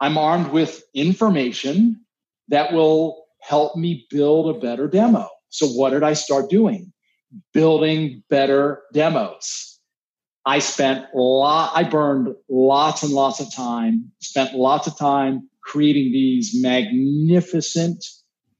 [0.00, 2.04] I'm armed with information
[2.48, 5.30] that will help me build a better demo.
[5.48, 6.92] So, what did I start doing?
[7.54, 9.75] Building better demos.
[10.46, 15.50] I spent a lot, I burned lots and lots of time, spent lots of time
[15.60, 18.04] creating these magnificent,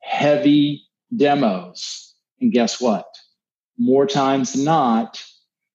[0.02, 0.82] heavy
[1.16, 2.14] demos.
[2.40, 3.06] And guess what?
[3.78, 5.22] More times than not,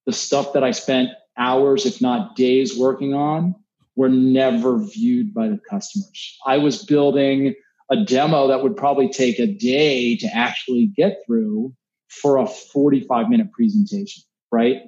[0.05, 3.55] the stuff that I spent hours, if not days working on,
[3.95, 6.37] were never viewed by the customers.
[6.45, 7.55] I was building
[7.89, 11.73] a demo that would probably take a day to actually get through
[12.09, 14.81] for a 45 minute presentation, right?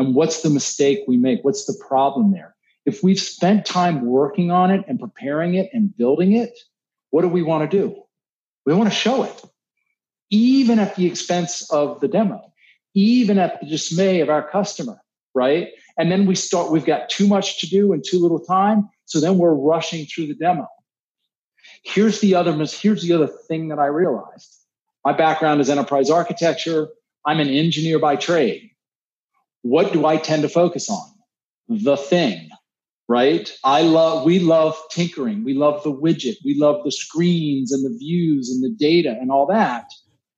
[0.00, 1.44] And what's the mistake we make?
[1.44, 2.56] What's the problem there?
[2.86, 6.58] If we've spent time working on it and preparing it and building it,
[7.10, 8.02] what do we want to do?
[8.64, 9.42] We want to show it,
[10.30, 12.40] even at the expense of the demo,
[12.94, 15.02] even at the dismay of our customer,
[15.34, 15.68] right?
[15.98, 18.88] And then we start, we've got too much to do and too little time.
[19.04, 20.66] So then we're rushing through the demo.
[21.84, 24.64] Here's the other, here's the other thing that I realized.
[25.04, 26.88] My background is enterprise architecture.
[27.26, 28.69] I'm an engineer by trade
[29.62, 31.06] what do I tend to focus on?
[31.68, 32.48] The thing,
[33.08, 33.52] right?
[33.64, 35.44] I love, we love tinkering.
[35.44, 36.36] We love the widget.
[36.44, 39.86] We love the screens and the views and the data and all that.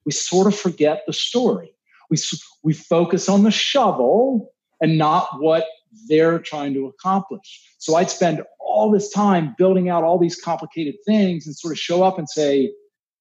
[0.05, 1.75] We sort of forget the story.
[2.11, 2.19] We,
[2.63, 5.67] we focus on the shovel and not what
[6.09, 7.63] they're trying to accomplish.
[7.79, 11.79] So I'd spend all this time building out all these complicated things and sort of
[11.79, 12.73] show up and say,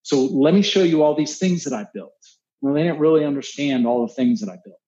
[0.02, 2.12] so let me show you all these things that I built.
[2.60, 4.81] Well, they didn't really understand all the things that I built.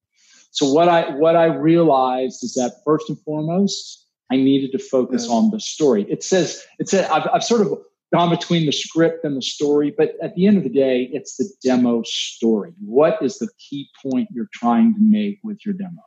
[0.55, 5.29] So what I what I realized is that first and foremost, I needed to focus
[5.29, 6.07] on the story.
[6.09, 7.77] It says it said I've, I've sort of
[8.13, 11.37] gone between the script and the story, but at the end of the day, it's
[11.37, 12.73] the demo story.
[12.79, 16.03] What is the key point you're trying to make with your demo?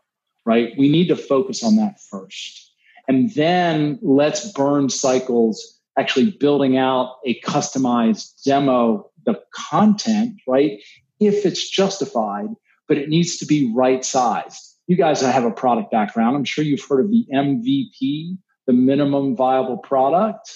[0.46, 0.74] Right?
[0.78, 2.72] We need to focus on that first.
[3.10, 10.80] And then let's burn cycles actually building out a customized demo, the content, right?
[11.20, 12.48] If it's justified
[12.88, 14.76] but it needs to be right sized.
[14.88, 16.36] You guys have a product background.
[16.36, 20.50] I'm sure you've heard of the MVP, the minimum viable product.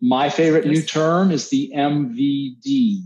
[0.00, 3.00] My favorite new term is the MVD,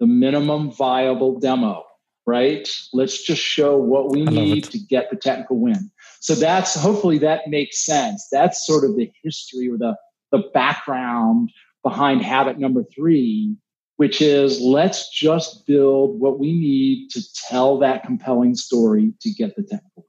[0.00, 1.84] the minimum viable demo,
[2.26, 2.68] right?
[2.92, 5.90] Let's just show what we need to get the technical win.
[6.20, 8.28] So that's hopefully that makes sense.
[8.30, 9.96] That's sort of the history or the,
[10.32, 11.50] the background
[11.82, 13.56] behind habit number three
[13.96, 19.54] which is let's just build what we need to tell that compelling story to get
[19.56, 20.04] the technical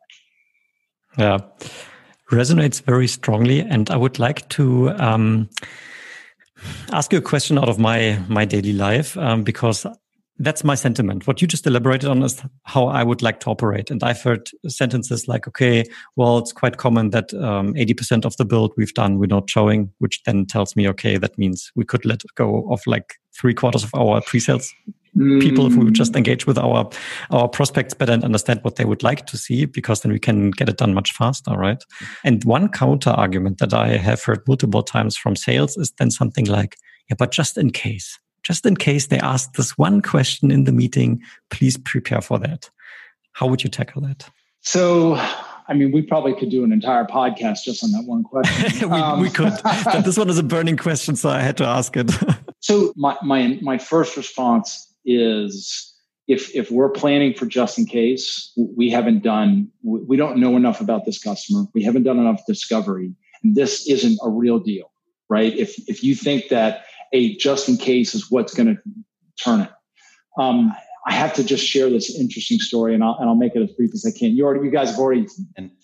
[1.17, 1.39] Yeah,
[2.31, 3.61] resonates very strongly.
[3.61, 5.49] And I would like to um,
[6.91, 9.85] ask you a question out of my my daily life um, because
[10.37, 11.27] that's my sentiment.
[11.27, 13.89] What you just elaborated on is how I would like to operate.
[13.89, 15.85] And I've heard sentences like, okay,
[16.17, 19.91] well, it's quite common that um, 80% of the build we've done, we're not showing,
[19.99, 23.83] which then tells me, okay, that means we could let go of like three quarters
[23.83, 24.73] of our pre-sales
[25.15, 25.41] mm.
[25.41, 26.89] people if we would just engage with our
[27.31, 30.51] our prospects better and understand what they would like to see because then we can
[30.51, 31.83] get it done much faster right
[32.23, 36.45] and one counter argument that i have heard multiple times from sales is then something
[36.45, 36.77] like
[37.09, 40.71] yeah but just in case just in case they ask this one question in the
[40.71, 42.69] meeting, please prepare for that.
[43.33, 44.29] How would you tackle that?
[44.61, 48.89] So, I mean, we probably could do an entire podcast just on that one question.
[48.89, 49.51] we, um, we, could.
[49.63, 52.11] But this one is a burning question, so I had to ask it.
[52.59, 55.93] so, my, my, my first response is
[56.27, 60.81] if, if we're planning for just in case, we haven't done, we don't know enough
[60.81, 63.11] about this customer, we haven't done enough discovery,
[63.43, 64.91] and this isn't a real deal,
[65.29, 65.55] right?
[65.57, 66.85] If, if you think that
[67.15, 68.81] a just in case is what's going to
[69.43, 69.71] turn it.
[70.37, 70.73] Um,
[71.07, 73.71] I have to just share this interesting story, and I'll, and I'll make it as
[73.77, 74.35] brief as I can.
[74.35, 75.27] You already, you guys have already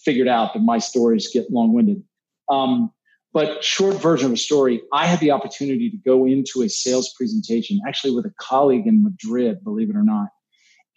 [0.04, 2.04] figured out that my stories get long winded.
[2.50, 2.92] Um,
[3.34, 7.14] but short version of a story, I had the opportunity to go into a sales
[7.16, 10.30] presentation, actually with a colleague in Madrid, believe it or not.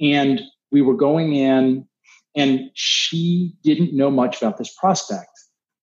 [0.01, 0.41] And
[0.73, 1.87] we were going in,
[2.35, 5.31] and she didn't know much about this prospect.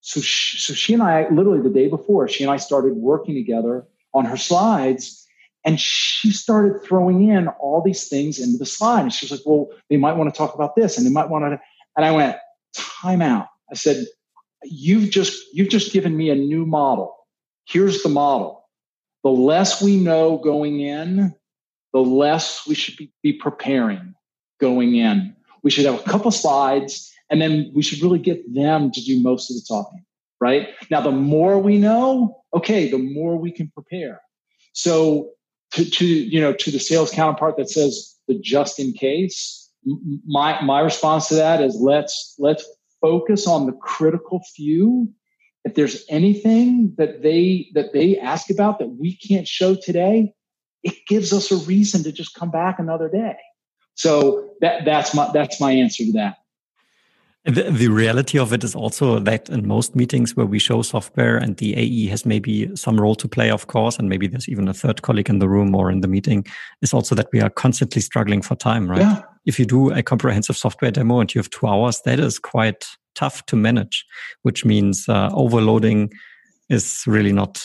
[0.01, 3.35] So she, so she and I, literally the day before, she and I started working
[3.35, 5.25] together on her slides.
[5.63, 9.01] And she started throwing in all these things into the slide.
[9.01, 11.29] And she was like, well, they might want to talk about this and they might
[11.29, 11.59] want to.
[11.95, 12.37] And I went,
[12.75, 13.47] time out.
[13.71, 14.05] I said,
[14.63, 17.15] you've just, you've just given me a new model.
[17.65, 18.67] Here's the model.
[19.23, 21.35] The less we know going in,
[21.93, 24.15] the less we should be, be preparing
[24.59, 25.35] going in.
[25.63, 29.21] We should have a couple slides and then we should really get them to do
[29.21, 30.03] most of the talking
[30.41, 30.69] right?
[30.89, 34.21] Now, the more we know, okay, the more we can prepare.
[34.73, 35.29] So
[35.73, 39.69] to, to you know, to the sales counterpart that says the just in case,
[40.25, 42.67] my my response to that is let's let's
[42.99, 45.09] focus on the critical few.
[45.63, 50.33] If there's anything that they that they ask about that we can't show today,
[50.83, 53.37] it gives us a reason to just come back another day.
[53.95, 56.37] So that that's my that's my answer to that.
[57.45, 61.37] The, the, reality of it is also that in most meetings where we show software
[61.37, 64.67] and the AE has maybe some role to play, of course, and maybe there's even
[64.67, 66.45] a third colleague in the room or in the meeting,
[66.83, 69.01] is also that we are constantly struggling for time, right?
[69.01, 69.23] Yeah.
[69.47, 72.85] If you do a comprehensive software demo and you have two hours, that is quite
[73.15, 74.05] tough to manage,
[74.43, 76.11] which means uh, overloading
[76.69, 77.59] is really not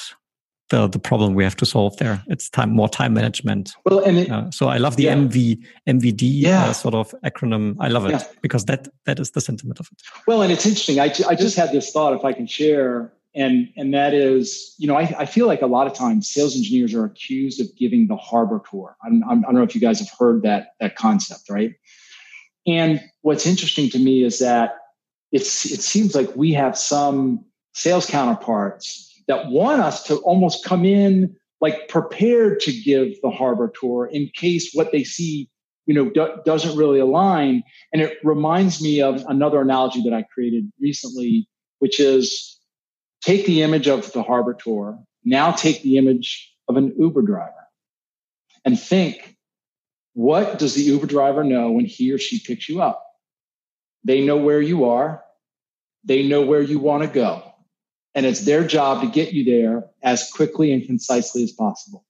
[0.69, 2.23] the the problem we have to solve there.
[2.27, 3.73] It's time more time management.
[3.85, 5.15] Well, and it, uh, so I love the yeah.
[5.15, 6.65] MV MVD uh, yeah.
[6.67, 7.77] uh, sort of acronym.
[7.81, 8.23] I love it yeah.
[8.43, 10.03] because that that is the sentiment of it.
[10.27, 10.99] Well, and it's interesting.
[10.99, 14.89] I I just had this thought, if I can share, and and that is, you
[14.89, 18.09] know, I, I feel like a lot of times sales engineers are accused of giving
[18.09, 18.97] the harbor tour.
[19.05, 21.75] I'm, I'm, I do not know if you guys have heard that that concept, right?
[22.67, 24.77] And what's interesting to me is that
[25.31, 27.45] it's it seems like we have some
[27.75, 33.73] sales counterparts that want us to almost come in like prepared to give the harbor
[33.81, 35.49] tour in case what they see
[35.87, 37.63] you know do, doesn't really align.
[37.93, 41.49] And it reminds me of another analogy that i created recently
[41.79, 42.59] which is
[43.23, 47.53] take the image of the harbor tour now take the image of an uber driver
[48.65, 49.37] and think
[50.17, 53.05] what does the uber driver know when he or she picks you up?
[54.05, 55.23] They know where you are.
[56.05, 57.53] They know where you want to go
[58.17, 62.05] and it's their job to get you there as quickly and concisely as possible.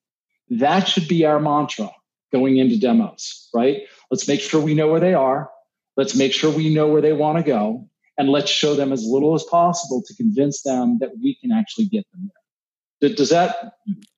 [0.48, 1.90] That should be our mantra
[2.32, 3.82] going into demos, right?
[4.10, 5.50] Let's make sure we know where they are.
[5.96, 7.88] Let's make sure we know where they want to go.
[8.18, 11.86] And let's show them as little as possible to convince them that we can actually
[11.86, 12.30] get them
[13.00, 13.14] there.
[13.14, 13.74] Does that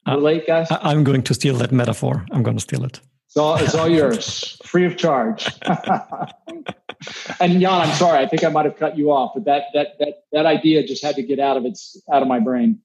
[0.07, 0.68] uh, relate, guys?
[0.70, 2.24] I'm going to steal that metaphor.
[2.30, 3.01] I'm going to steal it.
[3.29, 5.47] It's all, it's all yours, free of charge.
[7.41, 9.99] and Jan, I'm sorry, I think I might have cut you off, but that that
[9.99, 12.81] that that idea just had to get out of its out of my brain.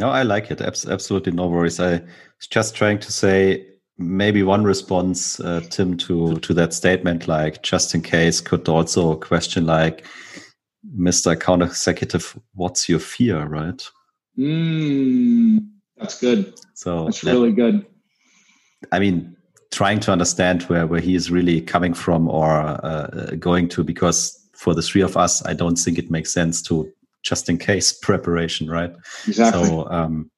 [0.00, 0.60] No, I like it.
[0.60, 1.78] Absolutely, no worries.
[1.78, 3.64] I was just trying to say
[3.98, 9.14] maybe one response, uh, Tim, to to that statement, like just in case, could also
[9.14, 10.04] question like,
[10.98, 11.32] Mr.
[11.32, 13.88] Account Executive, what's your fear, right?
[14.36, 16.52] Mm, that's good.
[16.74, 17.86] So that's that, really good.
[18.90, 19.36] I mean,
[19.72, 24.38] trying to understand where where he is really coming from or uh, going to because
[24.54, 26.92] for the three of us i don't think it makes sense to
[27.22, 28.92] just in case preparation right?
[29.26, 29.64] Exactly.
[29.64, 30.30] So um,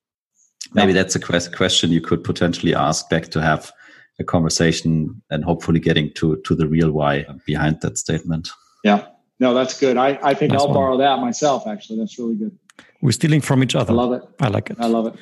[0.72, 1.02] maybe yeah.
[1.02, 3.72] that's a quest- question you could potentially ask back to have
[4.20, 8.48] a conversation and hopefully getting to to the real why behind that statement.
[8.84, 9.06] Yeah.
[9.40, 9.96] No that's good.
[9.96, 10.74] I i think nice i'll one.
[10.74, 11.98] borrow that myself actually.
[11.98, 12.56] That's really good.
[13.02, 13.92] We're stealing from each other.
[13.92, 14.22] I love it.
[14.40, 14.76] I like it.
[14.78, 15.14] I love it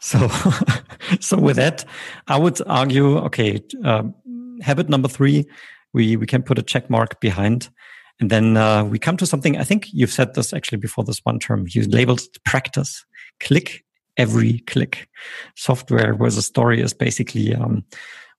[0.00, 0.28] So,
[1.20, 1.84] so with that,
[2.26, 4.04] I would argue, okay, uh,
[4.62, 5.46] habit number three,
[5.92, 7.68] we we can put a check mark behind,
[8.20, 9.56] and then uh, we come to something.
[9.56, 11.04] I think you've said this actually before.
[11.04, 13.04] This one term you labeled practice.
[13.40, 13.84] Click
[14.16, 15.08] every click.
[15.56, 17.84] Software versus story is basically um,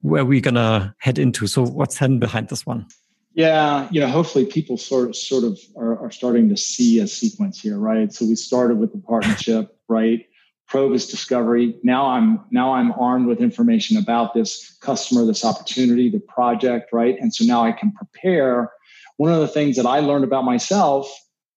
[0.02, 1.48] where we're gonna head into.
[1.48, 2.88] So, what's hidden behind this one?
[3.34, 7.62] Yeah, you know, hopefully people sort sort of are, are starting to see a sequence
[7.62, 8.12] here, right?
[8.12, 10.26] So we started with the partnership, right?
[10.72, 11.76] Provis discovery.
[11.84, 17.18] Now I'm now I'm armed with information about this customer, this opportunity, the project, right?
[17.20, 18.72] And so now I can prepare.
[19.18, 21.12] One of the things that I learned about myself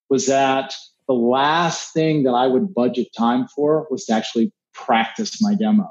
[0.09, 0.75] was that
[1.07, 5.89] the last thing that I would budget time for was to actually practice my demo.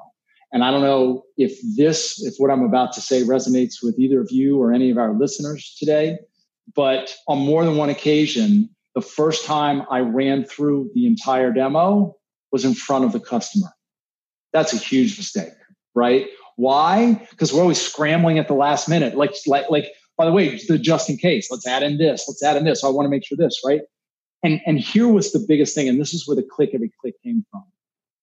[0.52, 4.20] And I don't know if this, if what I'm about to say resonates with either
[4.20, 6.18] of you or any of our listeners today,
[6.76, 12.16] but on more than one occasion, the first time I ran through the entire demo
[12.54, 13.66] was in front of the customer.
[14.52, 15.54] That's a huge mistake,
[15.92, 16.28] right?
[16.54, 17.14] Why?
[17.30, 19.16] Because we're always scrambling at the last minute.
[19.16, 22.44] Like, like, like, by the way, the just in case, let's add in this, let's
[22.44, 22.84] add in this.
[22.84, 23.80] I want to make sure this, right?
[24.44, 27.20] And, and here was the biggest thing, and this is where the click every click
[27.24, 27.64] came from.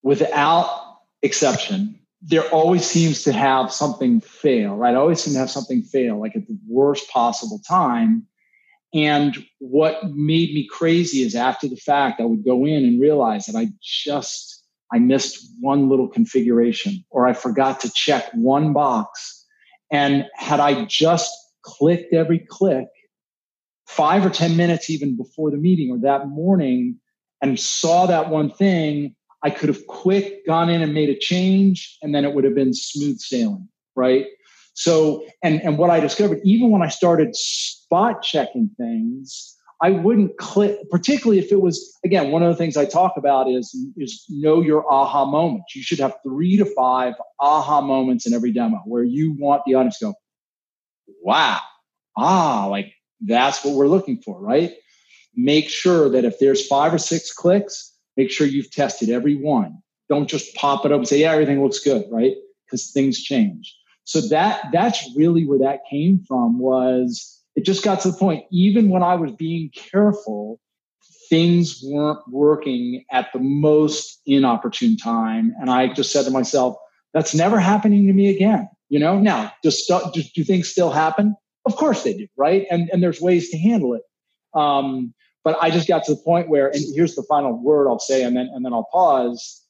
[0.02, 4.96] Without exception, there always seems to have something fail, right?
[4.96, 8.26] Always seem to have something fail, like at the worst possible time.
[8.94, 13.46] And what made me crazy is after the fact, I would go in and realize
[13.46, 14.64] that I just,
[14.94, 19.46] I missed one little configuration or I forgot to check one box.
[19.92, 21.32] And had I just
[21.64, 22.88] clicked every click
[23.88, 27.00] five or 10 minutes even before the meeting or that morning
[27.42, 31.98] and saw that one thing, I could have quick gone in and made a change
[32.02, 34.28] and then it would have been smooth sailing, right?
[34.74, 40.38] So, and, and what I discovered, even when I started spot checking things, I wouldn't
[40.38, 44.26] click, particularly if it was, again, one of the things I talk about is, is
[44.30, 45.76] know your aha moments.
[45.76, 49.76] You should have three to five aha moments in every demo where you want the
[49.76, 50.14] audience to go,
[51.24, 51.60] wow,
[52.16, 54.74] ah, like that's what we're looking for, right?
[55.36, 59.82] Make sure that if there's five or six clicks, Make sure you've tested every one.
[60.10, 62.36] Don't just pop it up and say, yeah, everything looks good, right?
[62.66, 63.76] Because things change.
[64.04, 68.46] So that that's really where that came from was it just got to the point,
[68.52, 70.60] even when I was being careful,
[71.30, 75.54] things weren't working at the most inopportune time.
[75.60, 76.76] And I just said to myself,
[77.14, 78.70] that's never happening to me again.
[78.90, 81.36] You know, now does do, do things still happen?
[81.66, 82.66] Of course they do, right?
[82.70, 84.02] And and there's ways to handle it.
[84.54, 88.00] Um, but I just got to the point where, and here's the final word I'll
[88.00, 89.62] say, and then and then I'll pause.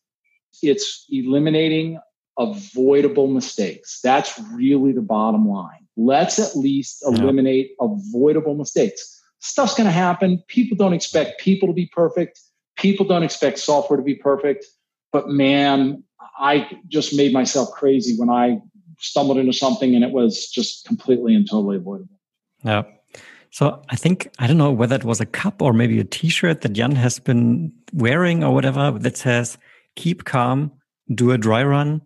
[0.63, 1.99] It's eliminating
[2.41, 3.99] avoidable mistakes.
[4.03, 5.87] That's really the bottom line.
[5.97, 7.87] Let's at least eliminate yeah.
[7.87, 9.21] avoidable mistakes.
[9.39, 10.43] Stuff's going to happen.
[10.47, 12.39] People don't expect people to be perfect.
[12.77, 14.65] People don't expect software to be perfect.
[15.11, 16.03] But man,
[16.37, 18.61] I just made myself crazy when I
[18.99, 22.15] stumbled into something and it was just completely and totally avoidable.
[22.63, 22.83] Yeah.
[23.49, 26.61] So I think I don't know whether it was a cup or maybe a T-shirt
[26.61, 29.57] that Jan has been wearing or whatever that says
[29.97, 30.71] "Keep calm,
[31.13, 32.01] do a dry run,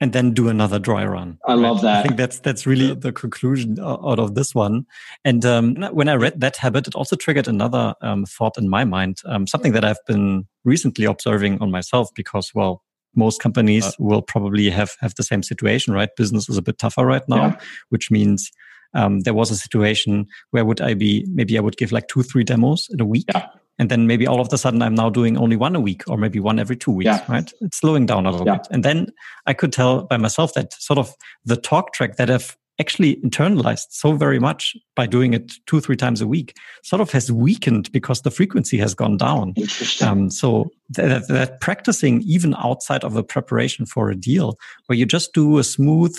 [0.00, 1.60] and then do another dry run." I right?
[1.60, 1.98] love that.
[1.98, 4.86] I think that's that's really the conclusion out of this one.
[5.24, 8.84] And um, when I read that habit, it also triggered another um, thought in my
[8.84, 12.82] mind, um, something that I've been recently observing on myself because, well,
[13.14, 16.10] most companies uh, will probably have have the same situation, right?
[16.16, 17.60] Business is a bit tougher right now, yeah.
[17.88, 18.50] which means
[18.94, 22.22] um, there was a situation where would I be, maybe I would give like two,
[22.22, 23.26] three demos in a week.
[23.32, 23.46] Yeah.
[23.80, 26.18] And then maybe all of a sudden I'm now doing only one a week or
[26.18, 27.24] maybe one every two weeks, yeah.
[27.28, 27.50] right?
[27.62, 28.58] It's slowing down a little yeah.
[28.58, 28.68] bit.
[28.70, 29.06] And then
[29.46, 31.14] I could tell by myself that sort of
[31.46, 35.96] the talk track that I've actually internalized so very much by doing it two, three
[35.96, 39.54] times a week sort of has weakened because the frequency has gone down.
[40.02, 45.06] Um, so that, that practicing even outside of the preparation for a deal where you
[45.06, 46.18] just do a smooth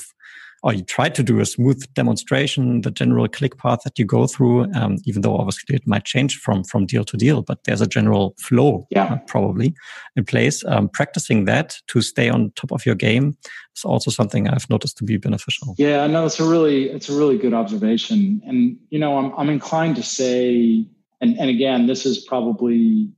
[0.63, 4.27] or you try to do a smooth demonstration, the general click path that you go
[4.27, 7.81] through, um, even though obviously it might change from, from deal to deal, but there's
[7.81, 9.05] a general flow yeah.
[9.05, 9.73] uh, probably
[10.15, 10.63] in place.
[10.65, 13.35] Um, practicing that to stay on top of your game
[13.75, 15.73] is also something I've noticed to be beneficial.
[15.77, 18.41] Yeah, no, it's a really, it's a really good observation.
[18.45, 20.85] And, you know, I'm, I'm inclined to say,
[21.21, 23.09] and, and again, this is probably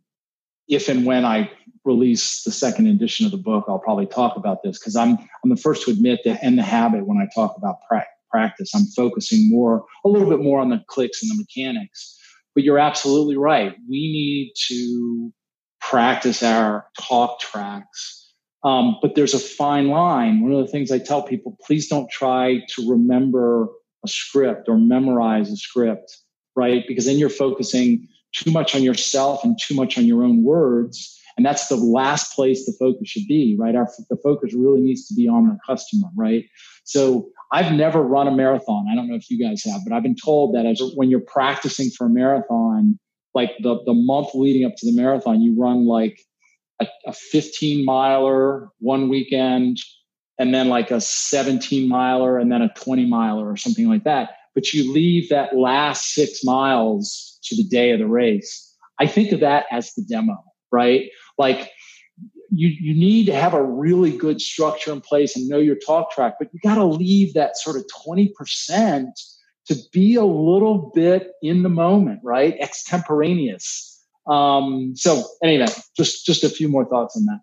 [0.70, 1.52] if and when I
[1.86, 5.50] release the second edition of the book, I'll probably talk about this because I'm I'm
[5.50, 8.86] the first to admit that in the habit when I talk about pra- practice, I'm
[8.86, 12.18] focusing more a little bit more on the clicks and the mechanics.
[12.56, 13.76] But you're absolutely right.
[13.90, 15.34] We need to
[15.82, 18.20] practice our talk tracks.
[18.64, 20.42] Um, but there's a fine line.
[20.42, 23.68] One of the things I tell people: please don't try to remember
[24.06, 26.18] a script or memorize a script,
[26.56, 26.84] right?
[26.88, 31.20] Because then you're focusing too much on yourself and too much on your own words
[31.38, 33.76] And that's the last place the focus should be, right?
[33.76, 36.46] Our, the focus really needs to be on the customer, right?
[36.84, 38.88] So I've never run a marathon.
[38.92, 41.22] I don't know if you guys have, but I've been told that as when you're
[41.22, 43.00] practicing for a marathon,
[43.34, 46.20] like the, the month leading up to the marathon, you run like
[46.80, 49.78] a, a 15 miler one weekend
[50.40, 54.32] and then like a 17 miler and then a 20 miler or something like that.
[54.56, 58.76] But you leave that last six miles to the day of the race.
[59.00, 60.38] I think of that as the demo,
[60.72, 61.10] right?
[61.38, 61.72] Like
[62.52, 66.12] you, you need to have a really good structure in place and know your talk
[66.12, 69.08] track, but you got to leave that sort of 20%
[69.68, 72.56] to be a little bit in the moment, right?
[72.60, 73.90] Extemporaneous.
[74.28, 75.68] Um, so anyway,
[75.98, 77.42] just just a few more thoughts on that.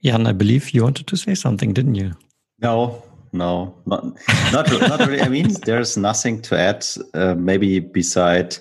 [0.00, 2.12] Yeah, and I believe you wanted to say something, didn't you?
[2.60, 3.02] No,
[3.32, 4.04] no, not
[4.52, 5.20] not, not really.
[5.20, 6.86] I mean, there's nothing to add.
[7.14, 8.56] Uh, maybe beside,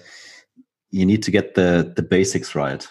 [0.92, 2.88] you need to get the the basics right.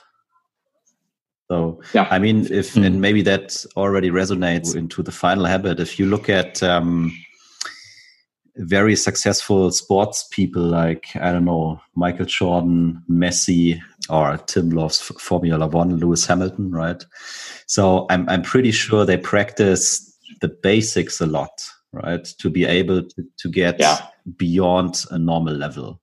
[1.51, 2.85] So yeah, I mean, if mm.
[2.85, 5.81] and maybe that already resonates into the final habit.
[5.81, 7.11] If you look at um,
[8.57, 13.81] very successful sports people like I don't know Michael Jordan, Messi,
[14.11, 17.03] or Tim loves Formula One, Lewis Hamilton, right?
[17.67, 20.05] So I'm I'm pretty sure they practice
[20.41, 24.07] the basics a lot, right, to be able to, to get yeah.
[24.37, 26.01] beyond a normal level.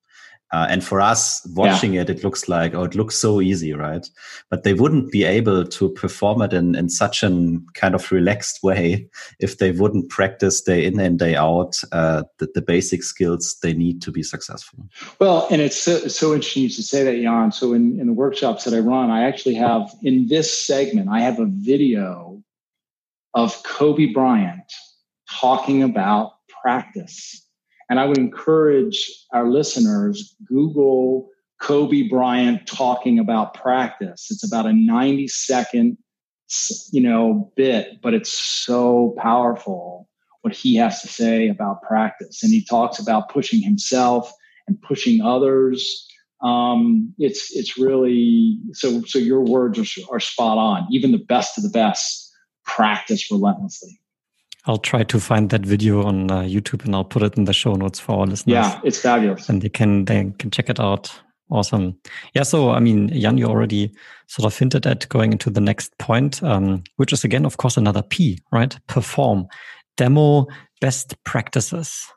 [0.56, 2.02] Uh, and for us watching yeah.
[2.04, 4.10] it, it looks like, oh, it looks so easy, right?
[4.50, 8.64] But they wouldn't be able to perform it in, in such a kind of relaxed
[8.64, 9.10] way
[9.42, 13.74] if they wouldn't practice day in and day out uh, the, the basic skills they
[13.74, 14.88] need to be successful.
[15.20, 17.52] Well, and it's so, so interesting you should say that, Jan.
[17.52, 21.20] So in, in the workshops that I run, I actually have in this segment, I
[21.20, 22.42] have a video
[23.34, 24.72] of Kobe Bryant
[25.30, 26.32] talking about
[26.62, 27.45] practice
[27.90, 31.30] and I would encourage our listeners Google
[31.62, 34.28] Kobe Bryant talking about practice.
[34.30, 35.98] It's about a 90 second,
[36.92, 40.10] you know, bit, but it's so powerful
[40.42, 42.44] what he has to say about practice.
[42.44, 44.32] And he talks about pushing himself
[44.68, 46.08] and pushing others.
[46.42, 49.02] Um, it's it's really so.
[49.04, 50.86] So your words are, are spot on.
[50.92, 52.32] Even the best of the best
[52.66, 54.00] practice relentlessly.
[54.68, 57.54] I'll try to find that video on uh, YouTube and I'll put it in the
[57.54, 58.54] show notes for our listeners.
[58.54, 59.48] Yeah, it's fabulous.
[59.48, 61.14] And they can they can check it out.
[61.52, 62.00] Awesome.
[62.34, 62.42] Yeah.
[62.44, 63.92] So, I mean, Jan, you already
[64.28, 67.78] sort of hinted at going into the next point, um, which is again, of course,
[67.78, 68.76] another P, right?
[68.88, 69.48] Perform,
[69.96, 70.48] demo,
[70.82, 72.08] best practices.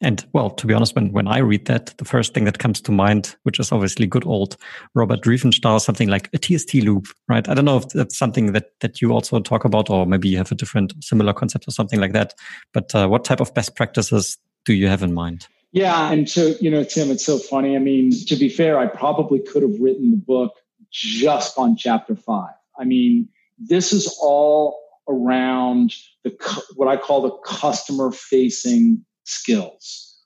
[0.00, 2.80] And well, to be honest, when, when I read that, the first thing that comes
[2.82, 4.56] to mind, which is obviously good old
[4.94, 7.48] Robert Riefstahl, something like a TST loop, right?
[7.48, 10.36] I don't know if that's something that, that you also talk about, or maybe you
[10.36, 12.34] have a different similar concept or something like that.
[12.72, 15.48] But uh, what type of best practices do you have in mind?
[15.72, 16.12] Yeah.
[16.12, 17.74] And so, you know, Tim, it's so funny.
[17.74, 20.54] I mean, to be fair, I probably could have written the book
[20.90, 22.54] just on chapter five.
[22.78, 23.28] I mean,
[23.58, 24.78] this is all
[25.08, 26.30] around the
[26.76, 30.16] what I call the customer facing skills,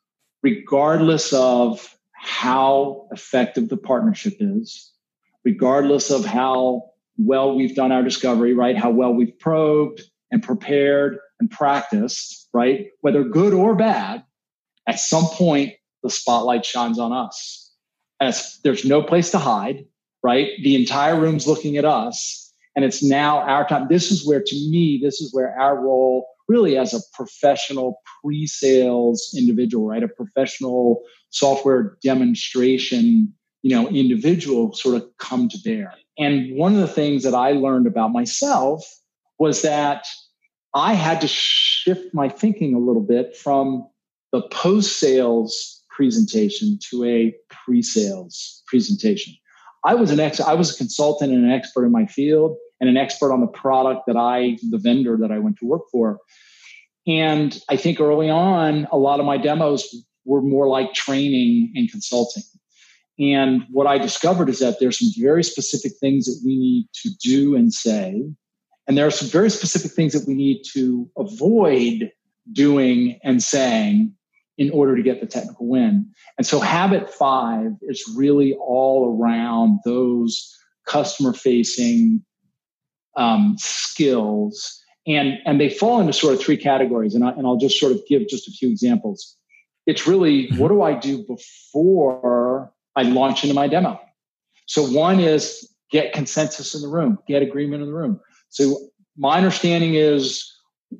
[0.43, 4.93] regardless of how effective the partnership is,
[5.45, 8.77] regardless of how well we've done our discovery, right?
[8.77, 12.87] How well we've probed and prepared and practiced, right?
[13.01, 14.25] Whether good or bad,
[14.87, 17.71] at some point the spotlight shines on us.
[18.21, 19.85] And there's no place to hide,
[20.23, 20.51] right?
[20.63, 22.53] The entire room's looking at us.
[22.75, 23.89] And it's now our time.
[23.89, 29.35] This is where, to me, this is where our role really as a professional pre-sales
[29.37, 30.03] individual, right?
[30.03, 33.33] A professional software demonstration,
[33.63, 35.95] you know, individual sort of come to bear.
[36.19, 38.85] And one of the things that I learned about myself
[39.39, 40.05] was that
[40.75, 43.87] I had to shift my thinking a little bit from
[44.31, 49.35] the post-sales presentation to a pre-sales presentation.
[49.85, 52.91] I was an ex I was a consultant and an expert in my field and
[52.91, 56.19] an expert on the product that I, the vendor that I went to work for.
[57.07, 59.87] And I think early on, a lot of my demos
[60.25, 62.43] were more like training and consulting.
[63.21, 67.11] And what I discovered is that there's some very specific things that we need to
[67.23, 68.25] do and say.
[68.89, 72.11] And there are some very specific things that we need to avoid
[72.53, 74.13] doing and saying
[74.59, 76.11] in order to get the technical win.
[76.37, 80.53] And so habit five is really all around those
[80.85, 82.25] customer facing
[83.17, 84.81] um, skills.
[85.07, 87.15] And and they fall into sort of three categories.
[87.15, 89.37] And, I, and i'll just sort of give just a few examples.
[89.87, 90.59] It's really mm-hmm.
[90.59, 94.01] what do i do before i launch into my demo?
[94.67, 98.21] So one is get consensus in the room get agreement in the room.
[98.51, 98.79] So
[99.17, 100.49] my understanding is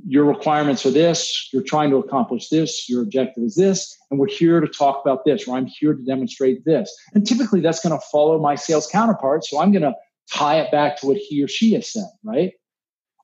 [0.07, 4.27] your requirements are this you're trying to accomplish this your objective is this and we're
[4.27, 6.93] here to talk about this or i'm here to demonstrate this.
[7.15, 9.95] And typically that's going to follow my sales counterpart so i'm going to
[10.33, 12.53] tie it back to what he or she has said, right?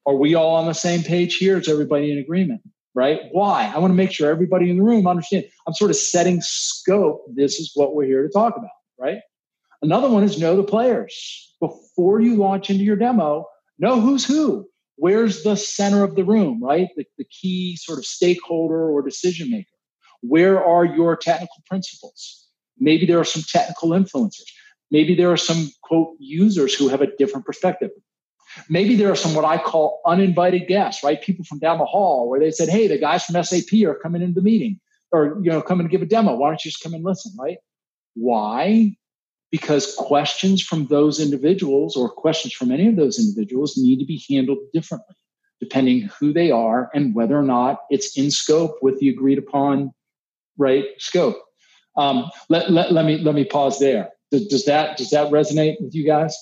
[0.07, 1.59] Are we all on the same page here?
[1.59, 2.63] Is everybody in agreement?
[2.95, 3.21] Right?
[3.31, 3.71] Why?
[3.73, 5.47] I want to make sure everybody in the room understands.
[5.67, 7.25] I'm sort of setting scope.
[7.33, 9.19] This is what we're here to talk about, right?
[9.83, 11.55] Another one is know the players.
[11.61, 13.47] Before you launch into your demo,
[13.79, 14.67] know who's who.
[14.97, 16.89] Where's the center of the room, right?
[16.97, 19.69] The, the key sort of stakeholder or decision maker.
[20.23, 22.49] Where are your technical principals?
[22.81, 24.51] Maybe there are some technical influencers.
[24.91, 27.91] Maybe there are some quote users who have a different perspective.
[28.69, 31.21] Maybe there are some what I call uninvited guests, right?
[31.21, 34.23] People from down the hall where they said, "Hey, the guys from SAP are coming
[34.23, 34.81] into the meeting,
[35.13, 36.35] or you know, coming to give a demo.
[36.35, 37.59] Why don't you just come and listen?" Right?
[38.15, 38.97] Why?
[39.51, 44.23] Because questions from those individuals or questions from any of those individuals need to be
[44.29, 45.15] handled differently,
[45.61, 49.93] depending who they are and whether or not it's in scope with the agreed upon
[50.59, 51.37] right scope.
[51.97, 54.11] Um, let, let, let me let me pause there.
[54.31, 56.37] Does, that does that resonate with you guys?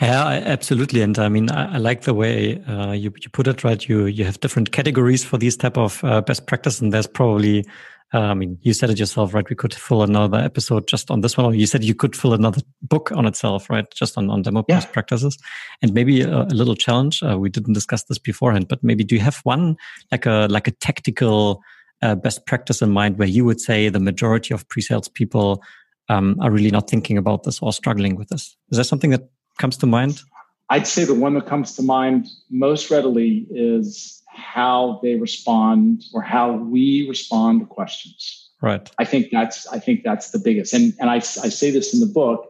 [0.00, 1.02] Yeah, absolutely.
[1.02, 3.64] And I mean, I, I like the way uh, you you put it.
[3.64, 7.06] Right, you you have different categories for these type of uh, best practice, and there's
[7.06, 7.64] probably.
[8.12, 9.48] Uh, I mean, you said it yourself, right?
[9.48, 11.54] We could fill another episode just on this one.
[11.54, 13.84] You said you could fill another book on itself, right?
[13.94, 14.76] Just on, on demo yeah.
[14.76, 15.38] best practices.
[15.80, 17.22] And maybe a, a little challenge.
[17.22, 19.76] Uh, we didn't discuss this beforehand, but maybe do you have one
[20.10, 21.62] like a like a tactical
[22.02, 25.62] uh, best practice in mind where you would say the majority of pre-sales people
[26.10, 28.56] um, are really not thinking about this or struggling with this?
[28.70, 30.20] Is there something that comes to mind?
[30.68, 36.20] I'd say the one that comes to mind most readily is how they respond or
[36.20, 38.50] how we respond to questions.
[38.60, 38.90] Right.
[38.98, 40.74] I think that's I think that's the biggest.
[40.74, 42.48] And and I, I say this in the book.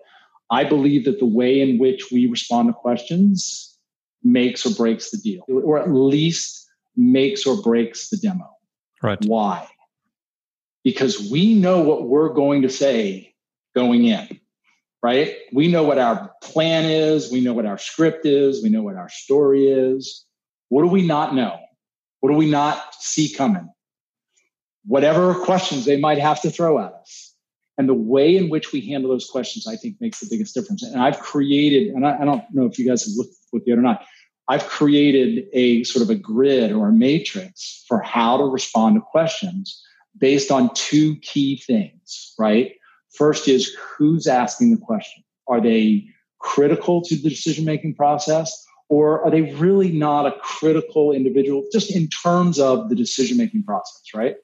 [0.51, 3.79] I believe that the way in which we respond to questions
[4.25, 8.51] makes or breaks the deal, or at least makes or breaks the demo.
[9.03, 9.25] Right.
[9.25, 9.69] Why?
[10.83, 13.30] Because we know what we're going to say
[13.75, 14.41] going in,
[15.03, 15.37] right?
[15.53, 17.31] We know what our plan is.
[17.31, 18.63] We know what our script is.
[18.63, 20.25] We know what our story is.
[20.69, 21.59] What do we not know?
[22.21, 23.69] What do we not see coming?
[24.85, 27.35] Whatever questions they might have to throw at us.
[27.79, 30.83] And the way in which we handle those questions, I think, makes the biggest difference.
[30.83, 33.73] And I've created, and I, I don't know if you guys have looked, looked it
[33.73, 34.05] or not,
[34.49, 39.01] I've created a sort of a grid or a matrix for how to respond to
[39.01, 39.83] questions
[40.19, 42.73] based on two key things, right?
[43.13, 45.23] First is who's asking the question.
[45.49, 46.07] Are they
[46.39, 51.95] critical to the decision making process or are they really not a critical individual just
[51.95, 54.37] in terms of the decision making process, right?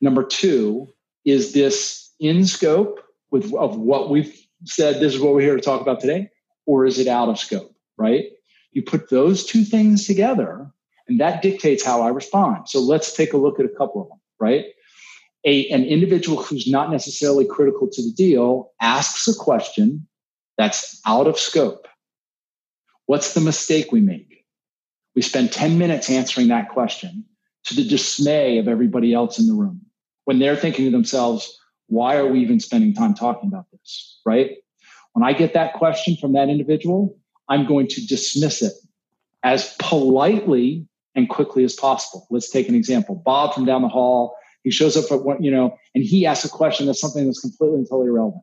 [0.00, 0.88] Number two,
[1.24, 4.34] is this in scope with of what we've
[4.64, 6.30] said this is what we're here to talk about today
[6.66, 8.26] or is it out of scope, right?
[8.72, 10.70] You put those two things together,
[11.08, 12.68] and that dictates how I respond.
[12.68, 14.66] So let's take a look at a couple of them, right?
[15.44, 20.06] A, an individual who's not necessarily critical to the deal asks a question
[20.58, 21.88] that's out of scope.
[23.06, 24.44] What's the mistake we make?
[25.14, 27.24] We spend 10 minutes answering that question
[27.64, 29.80] to the dismay of everybody else in the room
[30.24, 34.20] when they're thinking to themselves, why are we even spending time talking about this?
[34.24, 34.58] Right?
[35.12, 37.18] When I get that question from that individual,
[37.48, 38.74] I'm going to dismiss it
[39.42, 42.26] as politely and quickly as possible.
[42.30, 43.16] Let's take an example.
[43.16, 46.44] Bob from down the hall, he shows up at what, you know, and he asks
[46.44, 48.42] a question that's something that's completely and totally irrelevant.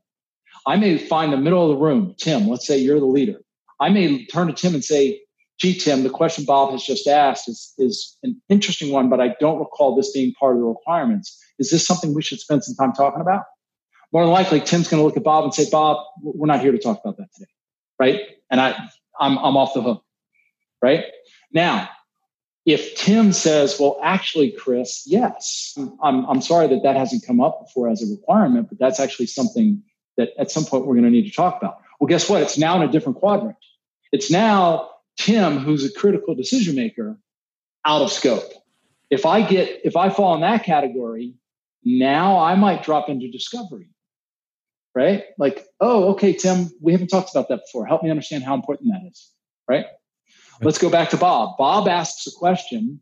[0.65, 3.39] I may find the middle of the room, Tim, let's say you're the leader.
[3.79, 5.21] I may turn to Tim and say,
[5.59, 9.35] gee, Tim, the question Bob has just asked is, is an interesting one, but I
[9.39, 11.39] don't recall this being part of the requirements.
[11.59, 13.43] Is this something we should spend some time talking about?
[14.13, 16.71] More than likely, Tim's going to look at Bob and say, Bob, we're not here
[16.71, 17.51] to talk about that today.
[17.99, 18.21] Right.
[18.49, 18.71] And I,
[19.19, 20.03] I'm, I'm off the hook.
[20.81, 21.05] Right
[21.51, 21.89] now,
[22.67, 27.65] if Tim says, well, actually, Chris, yes, I'm, I'm sorry that that hasn't come up
[27.65, 29.81] before as a requirement, but that's actually something
[30.17, 31.79] that at some point we're going to need to talk about.
[31.99, 32.41] Well, guess what?
[32.41, 33.55] It's now in a different quadrant.
[34.11, 37.17] It's now Tim, who's a critical decision maker,
[37.85, 38.51] out of scope.
[39.09, 41.35] If I get, if I fall in that category,
[41.85, 43.89] now I might drop into discovery
[44.97, 45.25] right?
[45.37, 47.85] Like, oh, okay, Tim, we haven't talked about that before.
[47.85, 49.31] Help me understand how important that is,
[49.69, 49.85] right?
[50.61, 51.57] Let's go back to Bob.
[51.57, 53.01] Bob asks a question.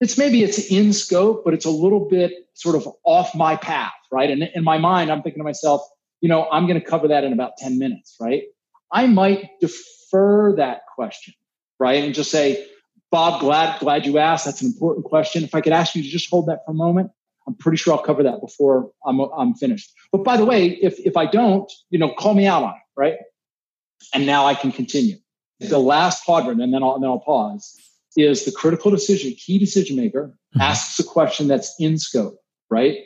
[0.00, 3.92] It's maybe it's in scope, but it's a little bit sort of off my path,
[4.10, 4.30] right?
[4.30, 5.82] And in my mind, I'm thinking to myself,
[6.20, 8.44] you know, I'm going to cover that in about 10 minutes, right?
[8.92, 11.34] I might defer that question,
[11.78, 12.02] right?
[12.04, 12.66] And just say,
[13.10, 14.44] Bob, glad glad you asked.
[14.44, 15.44] That's an important question.
[15.44, 17.10] If I could ask you to just hold that for a moment.
[17.46, 19.92] I'm pretty sure I'll cover that before I'm, I'm finished.
[20.12, 22.82] But by the way, if, if I don't, you know, call me out on it,
[22.96, 23.16] right?
[24.14, 25.16] And now I can continue.
[25.68, 27.76] The last quadrant, and then I'll, and then I'll pause,
[28.16, 30.60] is the critical decision, key decision maker mm-hmm.
[30.60, 32.38] asks a question that's in scope,
[32.70, 32.98] right?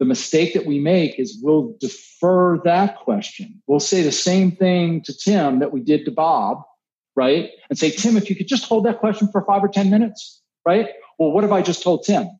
[0.00, 3.62] the mistake that we make is we'll defer that question.
[3.66, 6.62] We'll say the same thing to Tim that we did to Bob,
[7.14, 7.50] right?
[7.68, 10.42] And say, Tim, if you could just hold that question for five or 10 minutes,
[10.66, 10.88] right?
[11.18, 12.30] Well, what have I just told Tim?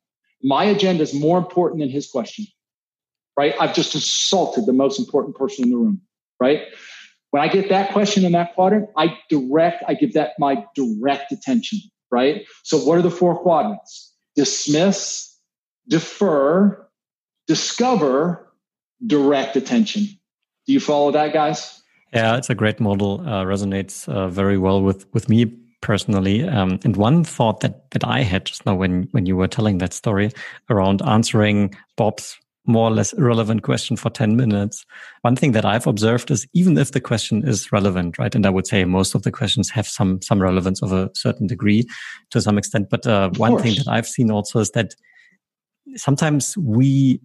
[0.43, 2.47] My agenda is more important than his question,
[3.37, 3.55] right?
[3.61, 6.01] I've just assaulted the most important person in the room,
[6.41, 6.63] right?
[7.31, 11.31] When I get that question in that quadrant, I direct, I give that my direct
[11.33, 11.79] attention,
[12.11, 12.45] right?
[12.65, 14.13] So what are the four quadrants?
[14.37, 15.33] Dismiss,
[15.89, 16.89] defer,
[17.47, 18.53] discover,
[19.07, 20.07] direct attention.
[20.67, 21.81] Do you follow that, guys?
[22.13, 23.21] Yeah, it's a great model.
[23.21, 25.47] Uh, resonates uh, very well with with me
[25.81, 26.47] personally.
[26.47, 29.79] Um, and one thought that that I had just now when when you were telling
[29.79, 30.31] that story
[30.69, 32.37] around answering Bob's
[32.67, 34.85] more or less irrelevant question for 10 minutes.
[35.23, 38.35] One thing that I've observed is even if the question is relevant, right?
[38.35, 41.47] And I would say most of the questions have some, some relevance of a certain
[41.47, 41.85] degree
[42.31, 42.91] to some extent.
[42.91, 44.95] But uh, one thing that I've seen also is that
[45.97, 47.21] sometimes we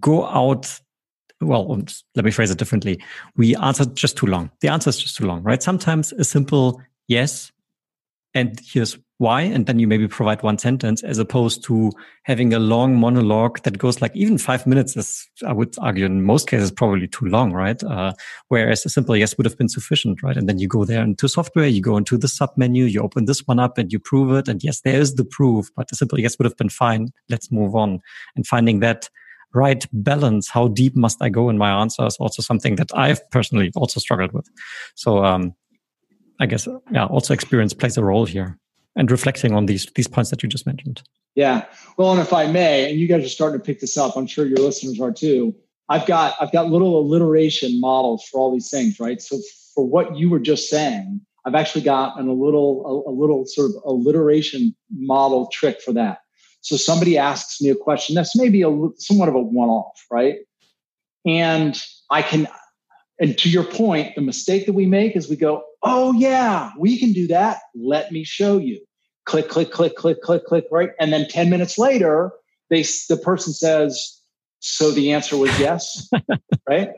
[0.00, 0.80] go out
[1.40, 1.78] well,
[2.14, 3.02] let me phrase it differently.
[3.36, 4.50] We answer just too long.
[4.60, 5.62] The answer is just too long, right?
[5.62, 7.52] Sometimes a simple yes
[8.34, 11.92] and here's why and then you maybe provide one sentence as opposed to
[12.24, 16.24] having a long monologue that goes like even five minutes is i would argue in
[16.24, 17.82] most cases probably too long right?
[17.84, 18.12] Uh,
[18.48, 20.36] whereas a simple yes would have been sufficient right?
[20.36, 23.26] And then you go there into software you go into the sub menu you open
[23.26, 25.94] this one up and you prove it and yes there is the proof but a
[25.94, 27.12] simple yes would have been fine.
[27.28, 28.00] Let's move on.
[28.34, 29.08] And finding that
[29.54, 33.20] right balance how deep must i go in my answer is also something that i've
[33.30, 34.48] personally also struggled with.
[34.96, 35.54] So um,
[36.40, 38.58] I guess, yeah, also experience plays a role here
[38.96, 41.02] and reflecting on these these points that you just mentioned.
[41.34, 41.64] Yeah.
[41.96, 44.26] Well, and if I may, and you guys are starting to pick this up, I'm
[44.26, 45.54] sure your listeners are too.
[45.88, 49.20] I've got I've got little alliteration models for all these things, right?
[49.20, 49.38] So
[49.74, 53.46] for what you were just saying, I've actually got an, a little a, a little
[53.46, 56.18] sort of alliteration model trick for that.
[56.60, 60.36] So somebody asks me a question that's maybe a somewhat of a one-off, right?
[61.26, 61.80] And
[62.10, 62.48] I can
[63.20, 66.98] and to your point, the mistake that we make is we go, oh, yeah, we
[66.98, 67.60] can do that.
[67.74, 68.84] Let me show you.
[69.24, 70.90] Click, click, click, click, click, click, right?
[70.98, 72.32] And then 10 minutes later,
[72.70, 74.20] they the person says,
[74.58, 76.10] so the answer was yes,
[76.68, 76.90] right?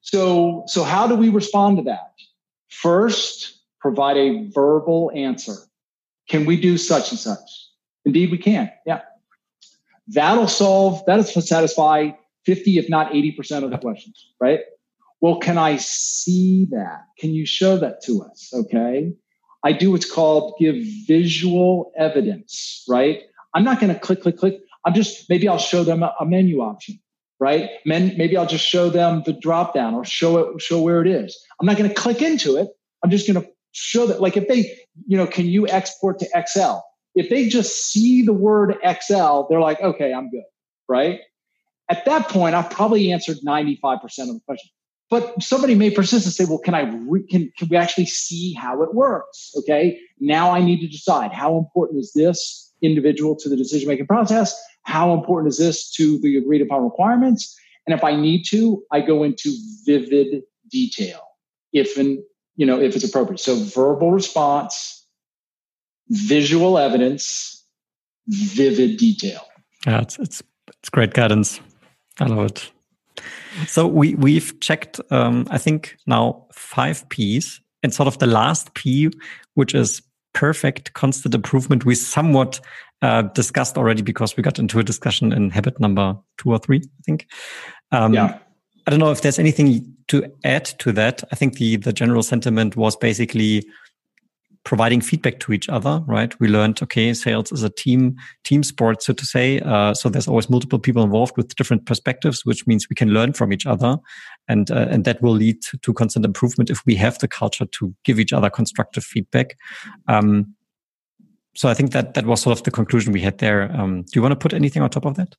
[0.00, 2.12] So, so how do we respond to that?
[2.70, 5.54] First, provide a verbal answer.
[6.28, 7.68] Can we do such and such?
[8.04, 8.70] Indeed, we can.
[8.86, 9.02] Yeah.
[10.08, 12.12] That'll solve, that'll satisfy
[12.46, 14.60] 50, if not 80% of the questions, right?
[15.20, 17.02] Well, can I see that?
[17.18, 18.50] Can you show that to us?
[18.54, 19.12] Okay.
[19.64, 23.22] I do what's called give visual evidence, right?
[23.54, 24.60] I'm not going to click, click, click.
[24.84, 27.00] I'm just, maybe I'll show them a, menu option,
[27.40, 27.68] right?
[27.84, 31.08] Men, maybe I'll just show them the drop down or show it, show where it
[31.08, 31.36] is.
[31.60, 32.68] I'm not going to click into it.
[33.02, 36.28] I'm just going to show that, like if they, you know, can you export to
[36.34, 36.84] Excel?
[37.16, 40.44] If they just see the word Excel, they're like, okay, I'm good,
[40.88, 41.20] right?
[41.90, 44.70] At that point, I've probably answered 95% of the question.
[45.10, 48.52] But somebody may persist and say, well, can I, re- can, can we actually see
[48.52, 49.52] how it works?
[49.56, 49.98] Okay.
[50.20, 54.60] Now I need to decide how important is this individual to the decision making process?
[54.82, 57.56] How important is this to the agreed upon requirements?
[57.86, 59.54] And if I need to, I go into
[59.86, 61.20] vivid detail
[61.72, 62.18] if and
[62.56, 63.40] you know if it's appropriate.
[63.40, 65.06] So verbal response,
[66.08, 67.64] visual evidence,
[68.26, 69.40] vivid detail.
[69.86, 70.42] Yeah, it's it's
[70.80, 71.60] it's great guidance.
[72.20, 72.70] I love it.
[73.66, 78.74] So we we've checked, um, I think now five P's, and sort of the last
[78.74, 79.10] P,
[79.54, 80.02] which is
[80.32, 82.60] perfect constant improvement, we somewhat
[83.02, 86.78] uh, discussed already because we got into a discussion in habit number two or three,
[86.78, 87.26] I think.
[87.92, 88.38] Um, yeah.
[88.86, 91.22] I don't know if there's anything to add to that.
[91.30, 93.66] I think the the general sentiment was basically
[94.64, 96.38] providing feedback to each other, right?
[96.40, 99.60] We learned, okay, sales is a team, team sport, so to say.
[99.60, 103.32] Uh, so there's always multiple people involved with different perspectives, which means we can learn
[103.32, 103.96] from each other.
[104.48, 107.94] And, uh, and that will lead to, constant improvement if we have the culture to
[108.04, 109.56] give each other constructive feedback.
[110.06, 110.54] Um,
[111.54, 113.74] so I think that that was sort of the conclusion we had there.
[113.74, 115.34] Um, do you want to put anything on top of that?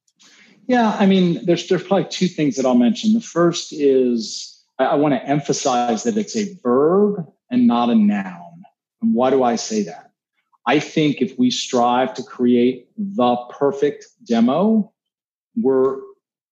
[0.67, 3.13] Yeah, I mean, there's there's probably two things that I'll mention.
[3.13, 7.95] The first is I, I want to emphasize that it's a verb and not a
[7.95, 8.48] noun.
[9.01, 10.11] And why do I say that?
[10.65, 14.91] I think if we strive to create the perfect demo,
[15.55, 15.97] we're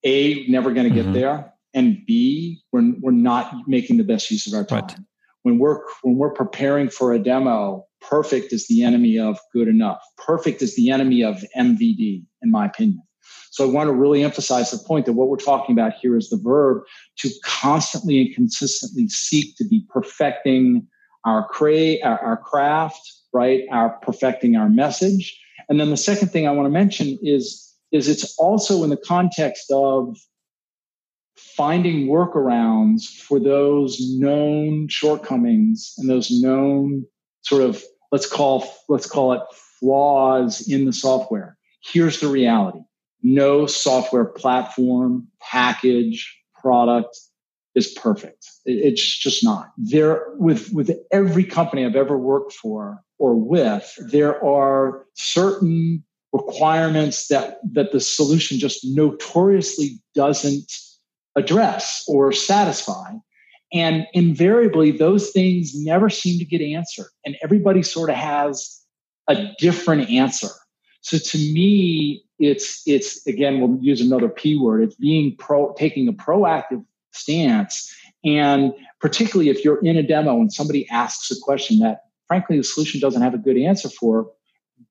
[0.03, 1.13] A, never going to get mm-hmm.
[1.13, 1.53] there.
[1.73, 4.85] And B, we're, we're not making the best use of our time.
[4.87, 4.97] Right.
[5.43, 10.01] When we're when we're preparing for a demo, perfect is the enemy of good enough.
[10.17, 13.03] Perfect is the enemy of MVD, in my opinion.
[13.51, 16.29] So I want to really emphasize the point that what we're talking about here is
[16.29, 16.83] the verb
[17.19, 20.87] to constantly and consistently seek to be perfecting
[21.27, 23.01] our, cra- our, craft,
[23.33, 23.63] right?
[23.71, 25.37] Our perfecting our message.
[25.69, 28.97] And then the second thing I want to mention is is it's also in the
[28.97, 30.17] context of
[31.37, 37.05] finding workarounds for those known shortcomings and those known
[37.41, 39.41] sort of let's call let's call it
[39.79, 42.79] flaws in the software here's the reality
[43.21, 47.15] no software platform package product
[47.77, 48.47] is perfect.
[48.65, 49.71] It's just not.
[49.77, 56.03] There with with every company i've ever worked for or with there are certain
[56.33, 60.71] requirements that that the solution just notoriously doesn't
[61.35, 63.13] address or satisfy.
[63.71, 68.81] And invariably those things never seem to get answered and everybody sort of has
[69.27, 70.49] a different answer.
[71.01, 76.07] So to me it's it's again we'll use another p word it's being pro taking
[76.07, 76.83] a proactive
[77.17, 77.93] stance.
[78.23, 82.63] And particularly if you're in a demo and somebody asks a question that frankly the
[82.63, 84.31] solution doesn't have a good answer for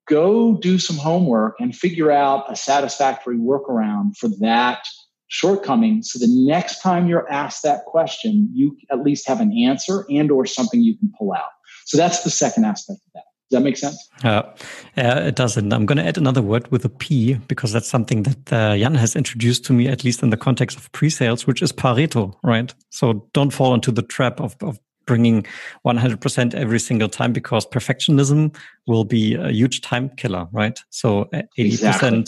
[0.07, 4.85] go do some homework and figure out a satisfactory workaround for that
[5.27, 6.01] shortcoming.
[6.01, 10.31] So the next time you're asked that question you at least have an answer and
[10.31, 11.49] or something you can pull out.
[11.85, 14.09] So that's the second aspect of that does that make sense?
[14.25, 14.43] Uh,
[14.97, 15.55] uh, it does.
[15.55, 18.77] And I'm going to add another word with a P because that's something that uh,
[18.77, 22.33] Jan has introduced to me, at least in the context of pre-sales, which is Pareto,
[22.43, 22.73] right?
[22.89, 25.45] So don't fall into the trap of, of bringing
[25.85, 28.53] 100% every single time because perfectionism
[28.85, 30.77] will be a huge time killer, right?
[30.89, 32.25] So 80% uh, exactly.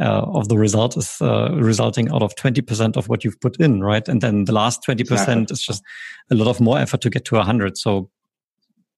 [0.00, 3.82] uh, of the result is uh, resulting out of 20% of what you've put in,
[3.82, 4.08] right?
[4.08, 5.46] And then the last 20% exactly.
[5.50, 5.82] is just
[6.30, 7.76] a lot of more effort to get to 100.
[7.76, 8.08] So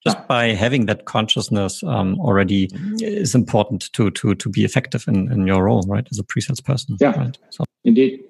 [0.04, 2.68] just by having that consciousness um, already
[3.00, 6.60] is important to to to be effective in, in your role, right, as a pre-sales
[6.60, 6.96] person.
[7.00, 7.38] Yeah, right?
[7.50, 7.64] so.
[7.84, 8.24] indeed.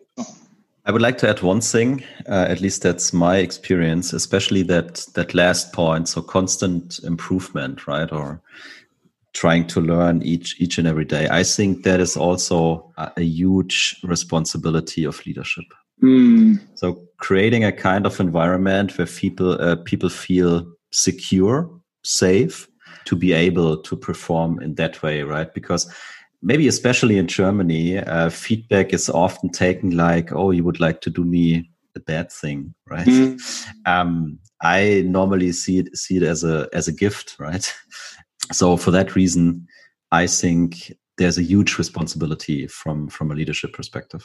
[0.86, 2.02] I would like to add one thing.
[2.26, 6.08] Uh, at least that's my experience, especially that that last point.
[6.08, 8.40] So constant improvement, right, or
[9.34, 11.28] trying to learn each each and every day.
[11.30, 15.64] I think that is also a, a huge responsibility of leadership.
[16.02, 16.60] Mm.
[16.76, 21.70] So creating a kind of environment where people uh, people feel secure,
[22.04, 22.68] safe
[23.04, 25.52] to be able to perform in that way, right?
[25.54, 25.90] Because
[26.42, 31.10] maybe especially in Germany, uh, feedback is often taken like, "Oh, you would like to
[31.10, 33.06] do me a bad thing," right?
[33.06, 33.38] Mm.
[33.86, 37.72] Um, I normally see it see it as a as a gift, right?
[38.50, 39.66] So for that reason,
[40.10, 44.24] I think there's a huge responsibility from from a leadership perspective.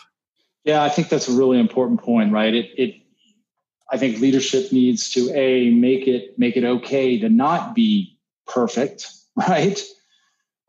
[0.64, 2.54] Yeah, I think that's a really important point, right?
[2.54, 3.03] It it
[3.94, 8.18] I think leadership needs to a make it make it okay to not be
[8.48, 9.80] perfect, right?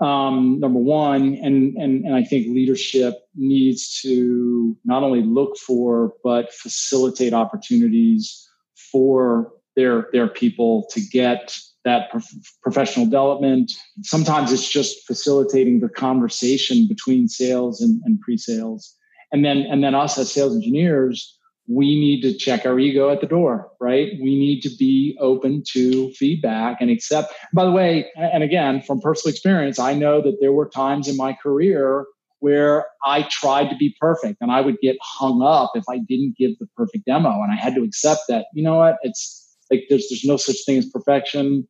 [0.01, 6.12] um, number one, and, and and I think leadership needs to not only look for
[6.22, 8.47] but facilitate opportunities
[8.93, 13.72] for their their people to get that prof- professional development.
[14.03, 18.95] Sometimes it's just facilitating the conversation between sales and, and pre-sales,
[19.33, 23.20] and then and then us as sales engineers we need to check our ego at
[23.20, 24.12] the door, right?
[24.20, 27.32] We need to be open to feedback and accept.
[27.54, 31.16] By the way, and again, from personal experience, I know that there were times in
[31.16, 32.04] my career
[32.40, 36.36] where I tried to be perfect and I would get hung up if I didn't
[36.36, 37.42] give the perfect demo.
[37.42, 40.56] And I had to accept that, you know what, it's like there's there's no such
[40.66, 41.66] thing as perfection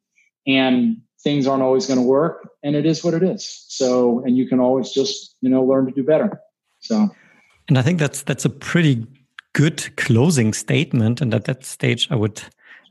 [0.49, 3.65] and things aren't always going to work and it is what it is.
[3.69, 6.41] So and you can always just, you know, learn to do better.
[6.81, 7.09] So
[7.69, 9.07] and I think that's that's a pretty
[9.55, 11.23] good closing statement.
[11.23, 12.43] And at that stage, I would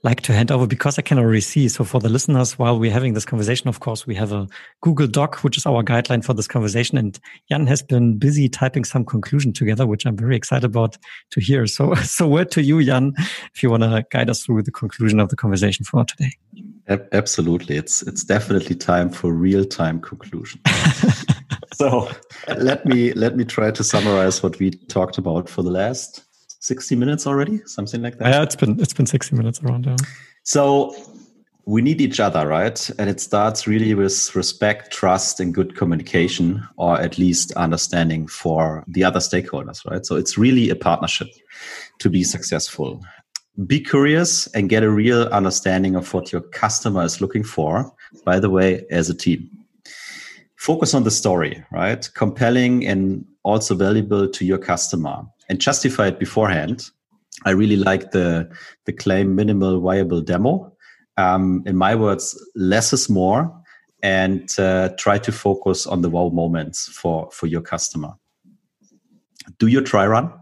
[0.01, 1.69] like to hand over because I can already see.
[1.69, 4.47] So for the listeners, while we're having this conversation, of course, we have a
[4.81, 6.97] Google Doc, which is our guideline for this conversation.
[6.97, 7.17] And
[7.49, 10.97] Jan has been busy typing some conclusion together, which I'm very excited about
[11.31, 11.67] to hear.
[11.67, 13.13] So, so word to you, Jan,
[13.53, 16.31] if you want to guide us through the conclusion of the conversation for today.
[17.13, 17.77] Absolutely.
[17.77, 20.59] It's, it's definitely time for real time conclusion.
[21.73, 22.09] so
[22.57, 26.25] let me, let me try to summarize what we talked about for the last
[26.63, 28.29] 60 minutes already, something like that.
[28.29, 29.85] Yeah, it's been it's been 60 minutes around.
[29.85, 29.97] Yeah.
[30.43, 30.95] So
[31.65, 32.89] we need each other, right?
[32.97, 38.85] And it starts really with respect, trust, and good communication, or at least understanding for
[38.87, 40.05] the other stakeholders, right?
[40.05, 41.27] So it's really a partnership
[41.99, 43.01] to be successful.
[43.67, 47.93] Be curious and get a real understanding of what your customer is looking for,
[48.23, 49.49] by the way, as a team.
[50.55, 52.09] Focus on the story, right?
[52.13, 56.89] Compelling and also valuable to your customer and justify it beforehand.
[57.45, 58.49] I really like the
[58.85, 60.75] the claim minimal viable demo.
[61.17, 63.53] Um, in my words, less is more,
[64.01, 68.13] and uh, try to focus on the wow moments for for your customer.
[69.59, 70.33] Do your try run,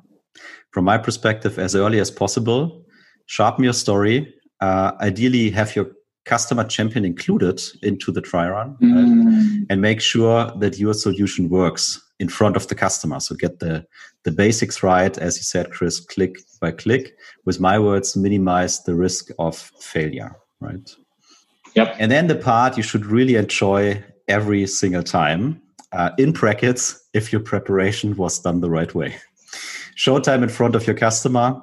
[0.72, 2.86] from my perspective, as early as possible.
[3.26, 4.34] Sharpen your story.
[4.62, 5.92] Uh, ideally, have your
[6.26, 8.94] customer champion included into the try run mm.
[8.94, 9.66] right?
[9.70, 13.20] and make sure that your solution works in front of the customer.
[13.20, 13.86] So get the,
[14.24, 17.16] the basics right, as you said, Chris, click by click.
[17.46, 20.96] With my words, minimize the risk of failure, right?
[21.76, 21.96] Yep.
[21.98, 25.62] And then the part you should really enjoy every single time.
[25.94, 29.16] Uh, in brackets, if your preparation was done the right way.
[29.98, 31.62] Showtime in front of your customer.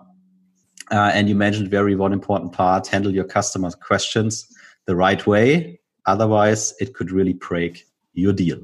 [0.91, 4.47] Uh, and you mentioned very one important part handle your customer questions
[4.87, 5.79] the right way.
[6.07, 7.85] Otherwise, it could really break
[8.15, 8.61] your deal.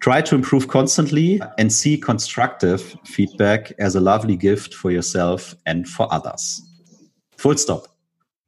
[0.00, 5.88] Try to improve constantly and see constructive feedback as a lovely gift for yourself and
[5.88, 6.60] for others.
[7.36, 7.86] Full stop.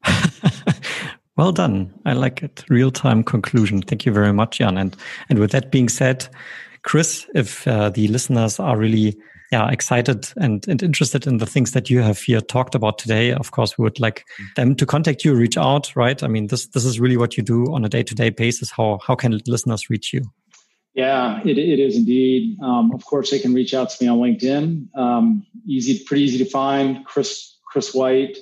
[1.36, 1.94] well done.
[2.06, 2.64] I like it.
[2.68, 3.82] Real time conclusion.
[3.82, 4.76] Thank you very much, Jan.
[4.76, 4.96] And
[5.28, 6.26] and with that being said,
[6.82, 9.16] Chris, if uh, the listeners are really
[9.54, 13.32] yeah excited and, and interested in the things that you have here talked about today
[13.32, 14.24] of course we would like
[14.56, 17.42] them to contact you reach out right i mean this this is really what you
[17.42, 20.22] do on a day-to-day basis how how can listeners reach you
[20.94, 22.56] yeah, it, it is indeed.
[22.62, 24.96] Um, of course, they can reach out to me on LinkedIn.
[24.96, 27.04] Um, easy, pretty easy to find.
[27.04, 28.38] Chris Chris White.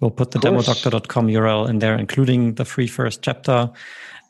[0.00, 3.70] We'll put the demo demodoctor.com URL in there, including the free first chapter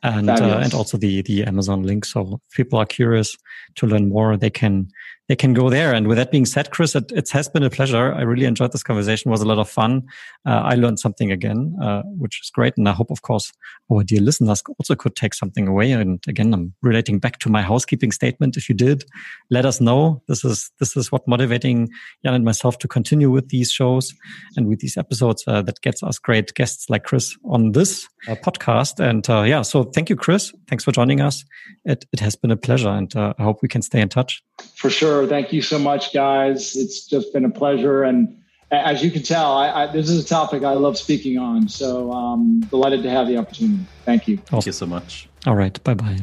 [0.03, 2.05] and uh, and also the the Amazon link.
[2.05, 3.37] So if people are curious
[3.77, 4.89] to learn more, they can
[5.33, 5.95] they can go there.
[5.95, 8.13] And with that being said, Chris, it, it has been a pleasure.
[8.13, 9.31] I really enjoyed this conversation.
[9.31, 10.03] It was a lot of fun.
[10.45, 12.75] Uh, I learned something again, uh, which is great.
[12.77, 13.51] And I hope, of course,
[13.91, 15.93] our dear listeners also could take something away.
[15.93, 18.59] And again, I'm relating back to my housekeeping statement.
[18.59, 19.07] If you did,
[19.51, 20.23] let us know.
[20.29, 21.89] This is this is what motivating
[22.23, 24.13] Jan and myself to continue with these shows
[24.59, 28.35] and with these episodes uh, that gets us great guests like Chris on this uh,
[28.35, 29.01] podcast.
[29.01, 30.53] And uh, yeah, so thank you, Chris.
[30.69, 31.43] Thanks for joining us.
[31.87, 34.43] It, it has been a pleasure, and uh, I hope we can stay in touch.
[34.77, 35.22] For sure.
[35.27, 36.77] Thank you so much, guys.
[36.77, 38.03] It's just been a pleasure.
[38.03, 41.69] And as you can tell, I, I, this is a topic I love speaking on.
[41.69, 43.85] So um, delighted to have the opportunity.
[44.05, 44.39] Thank you.
[44.39, 45.29] Thank you so much.
[45.47, 45.83] All right.
[45.85, 46.19] Bye bye.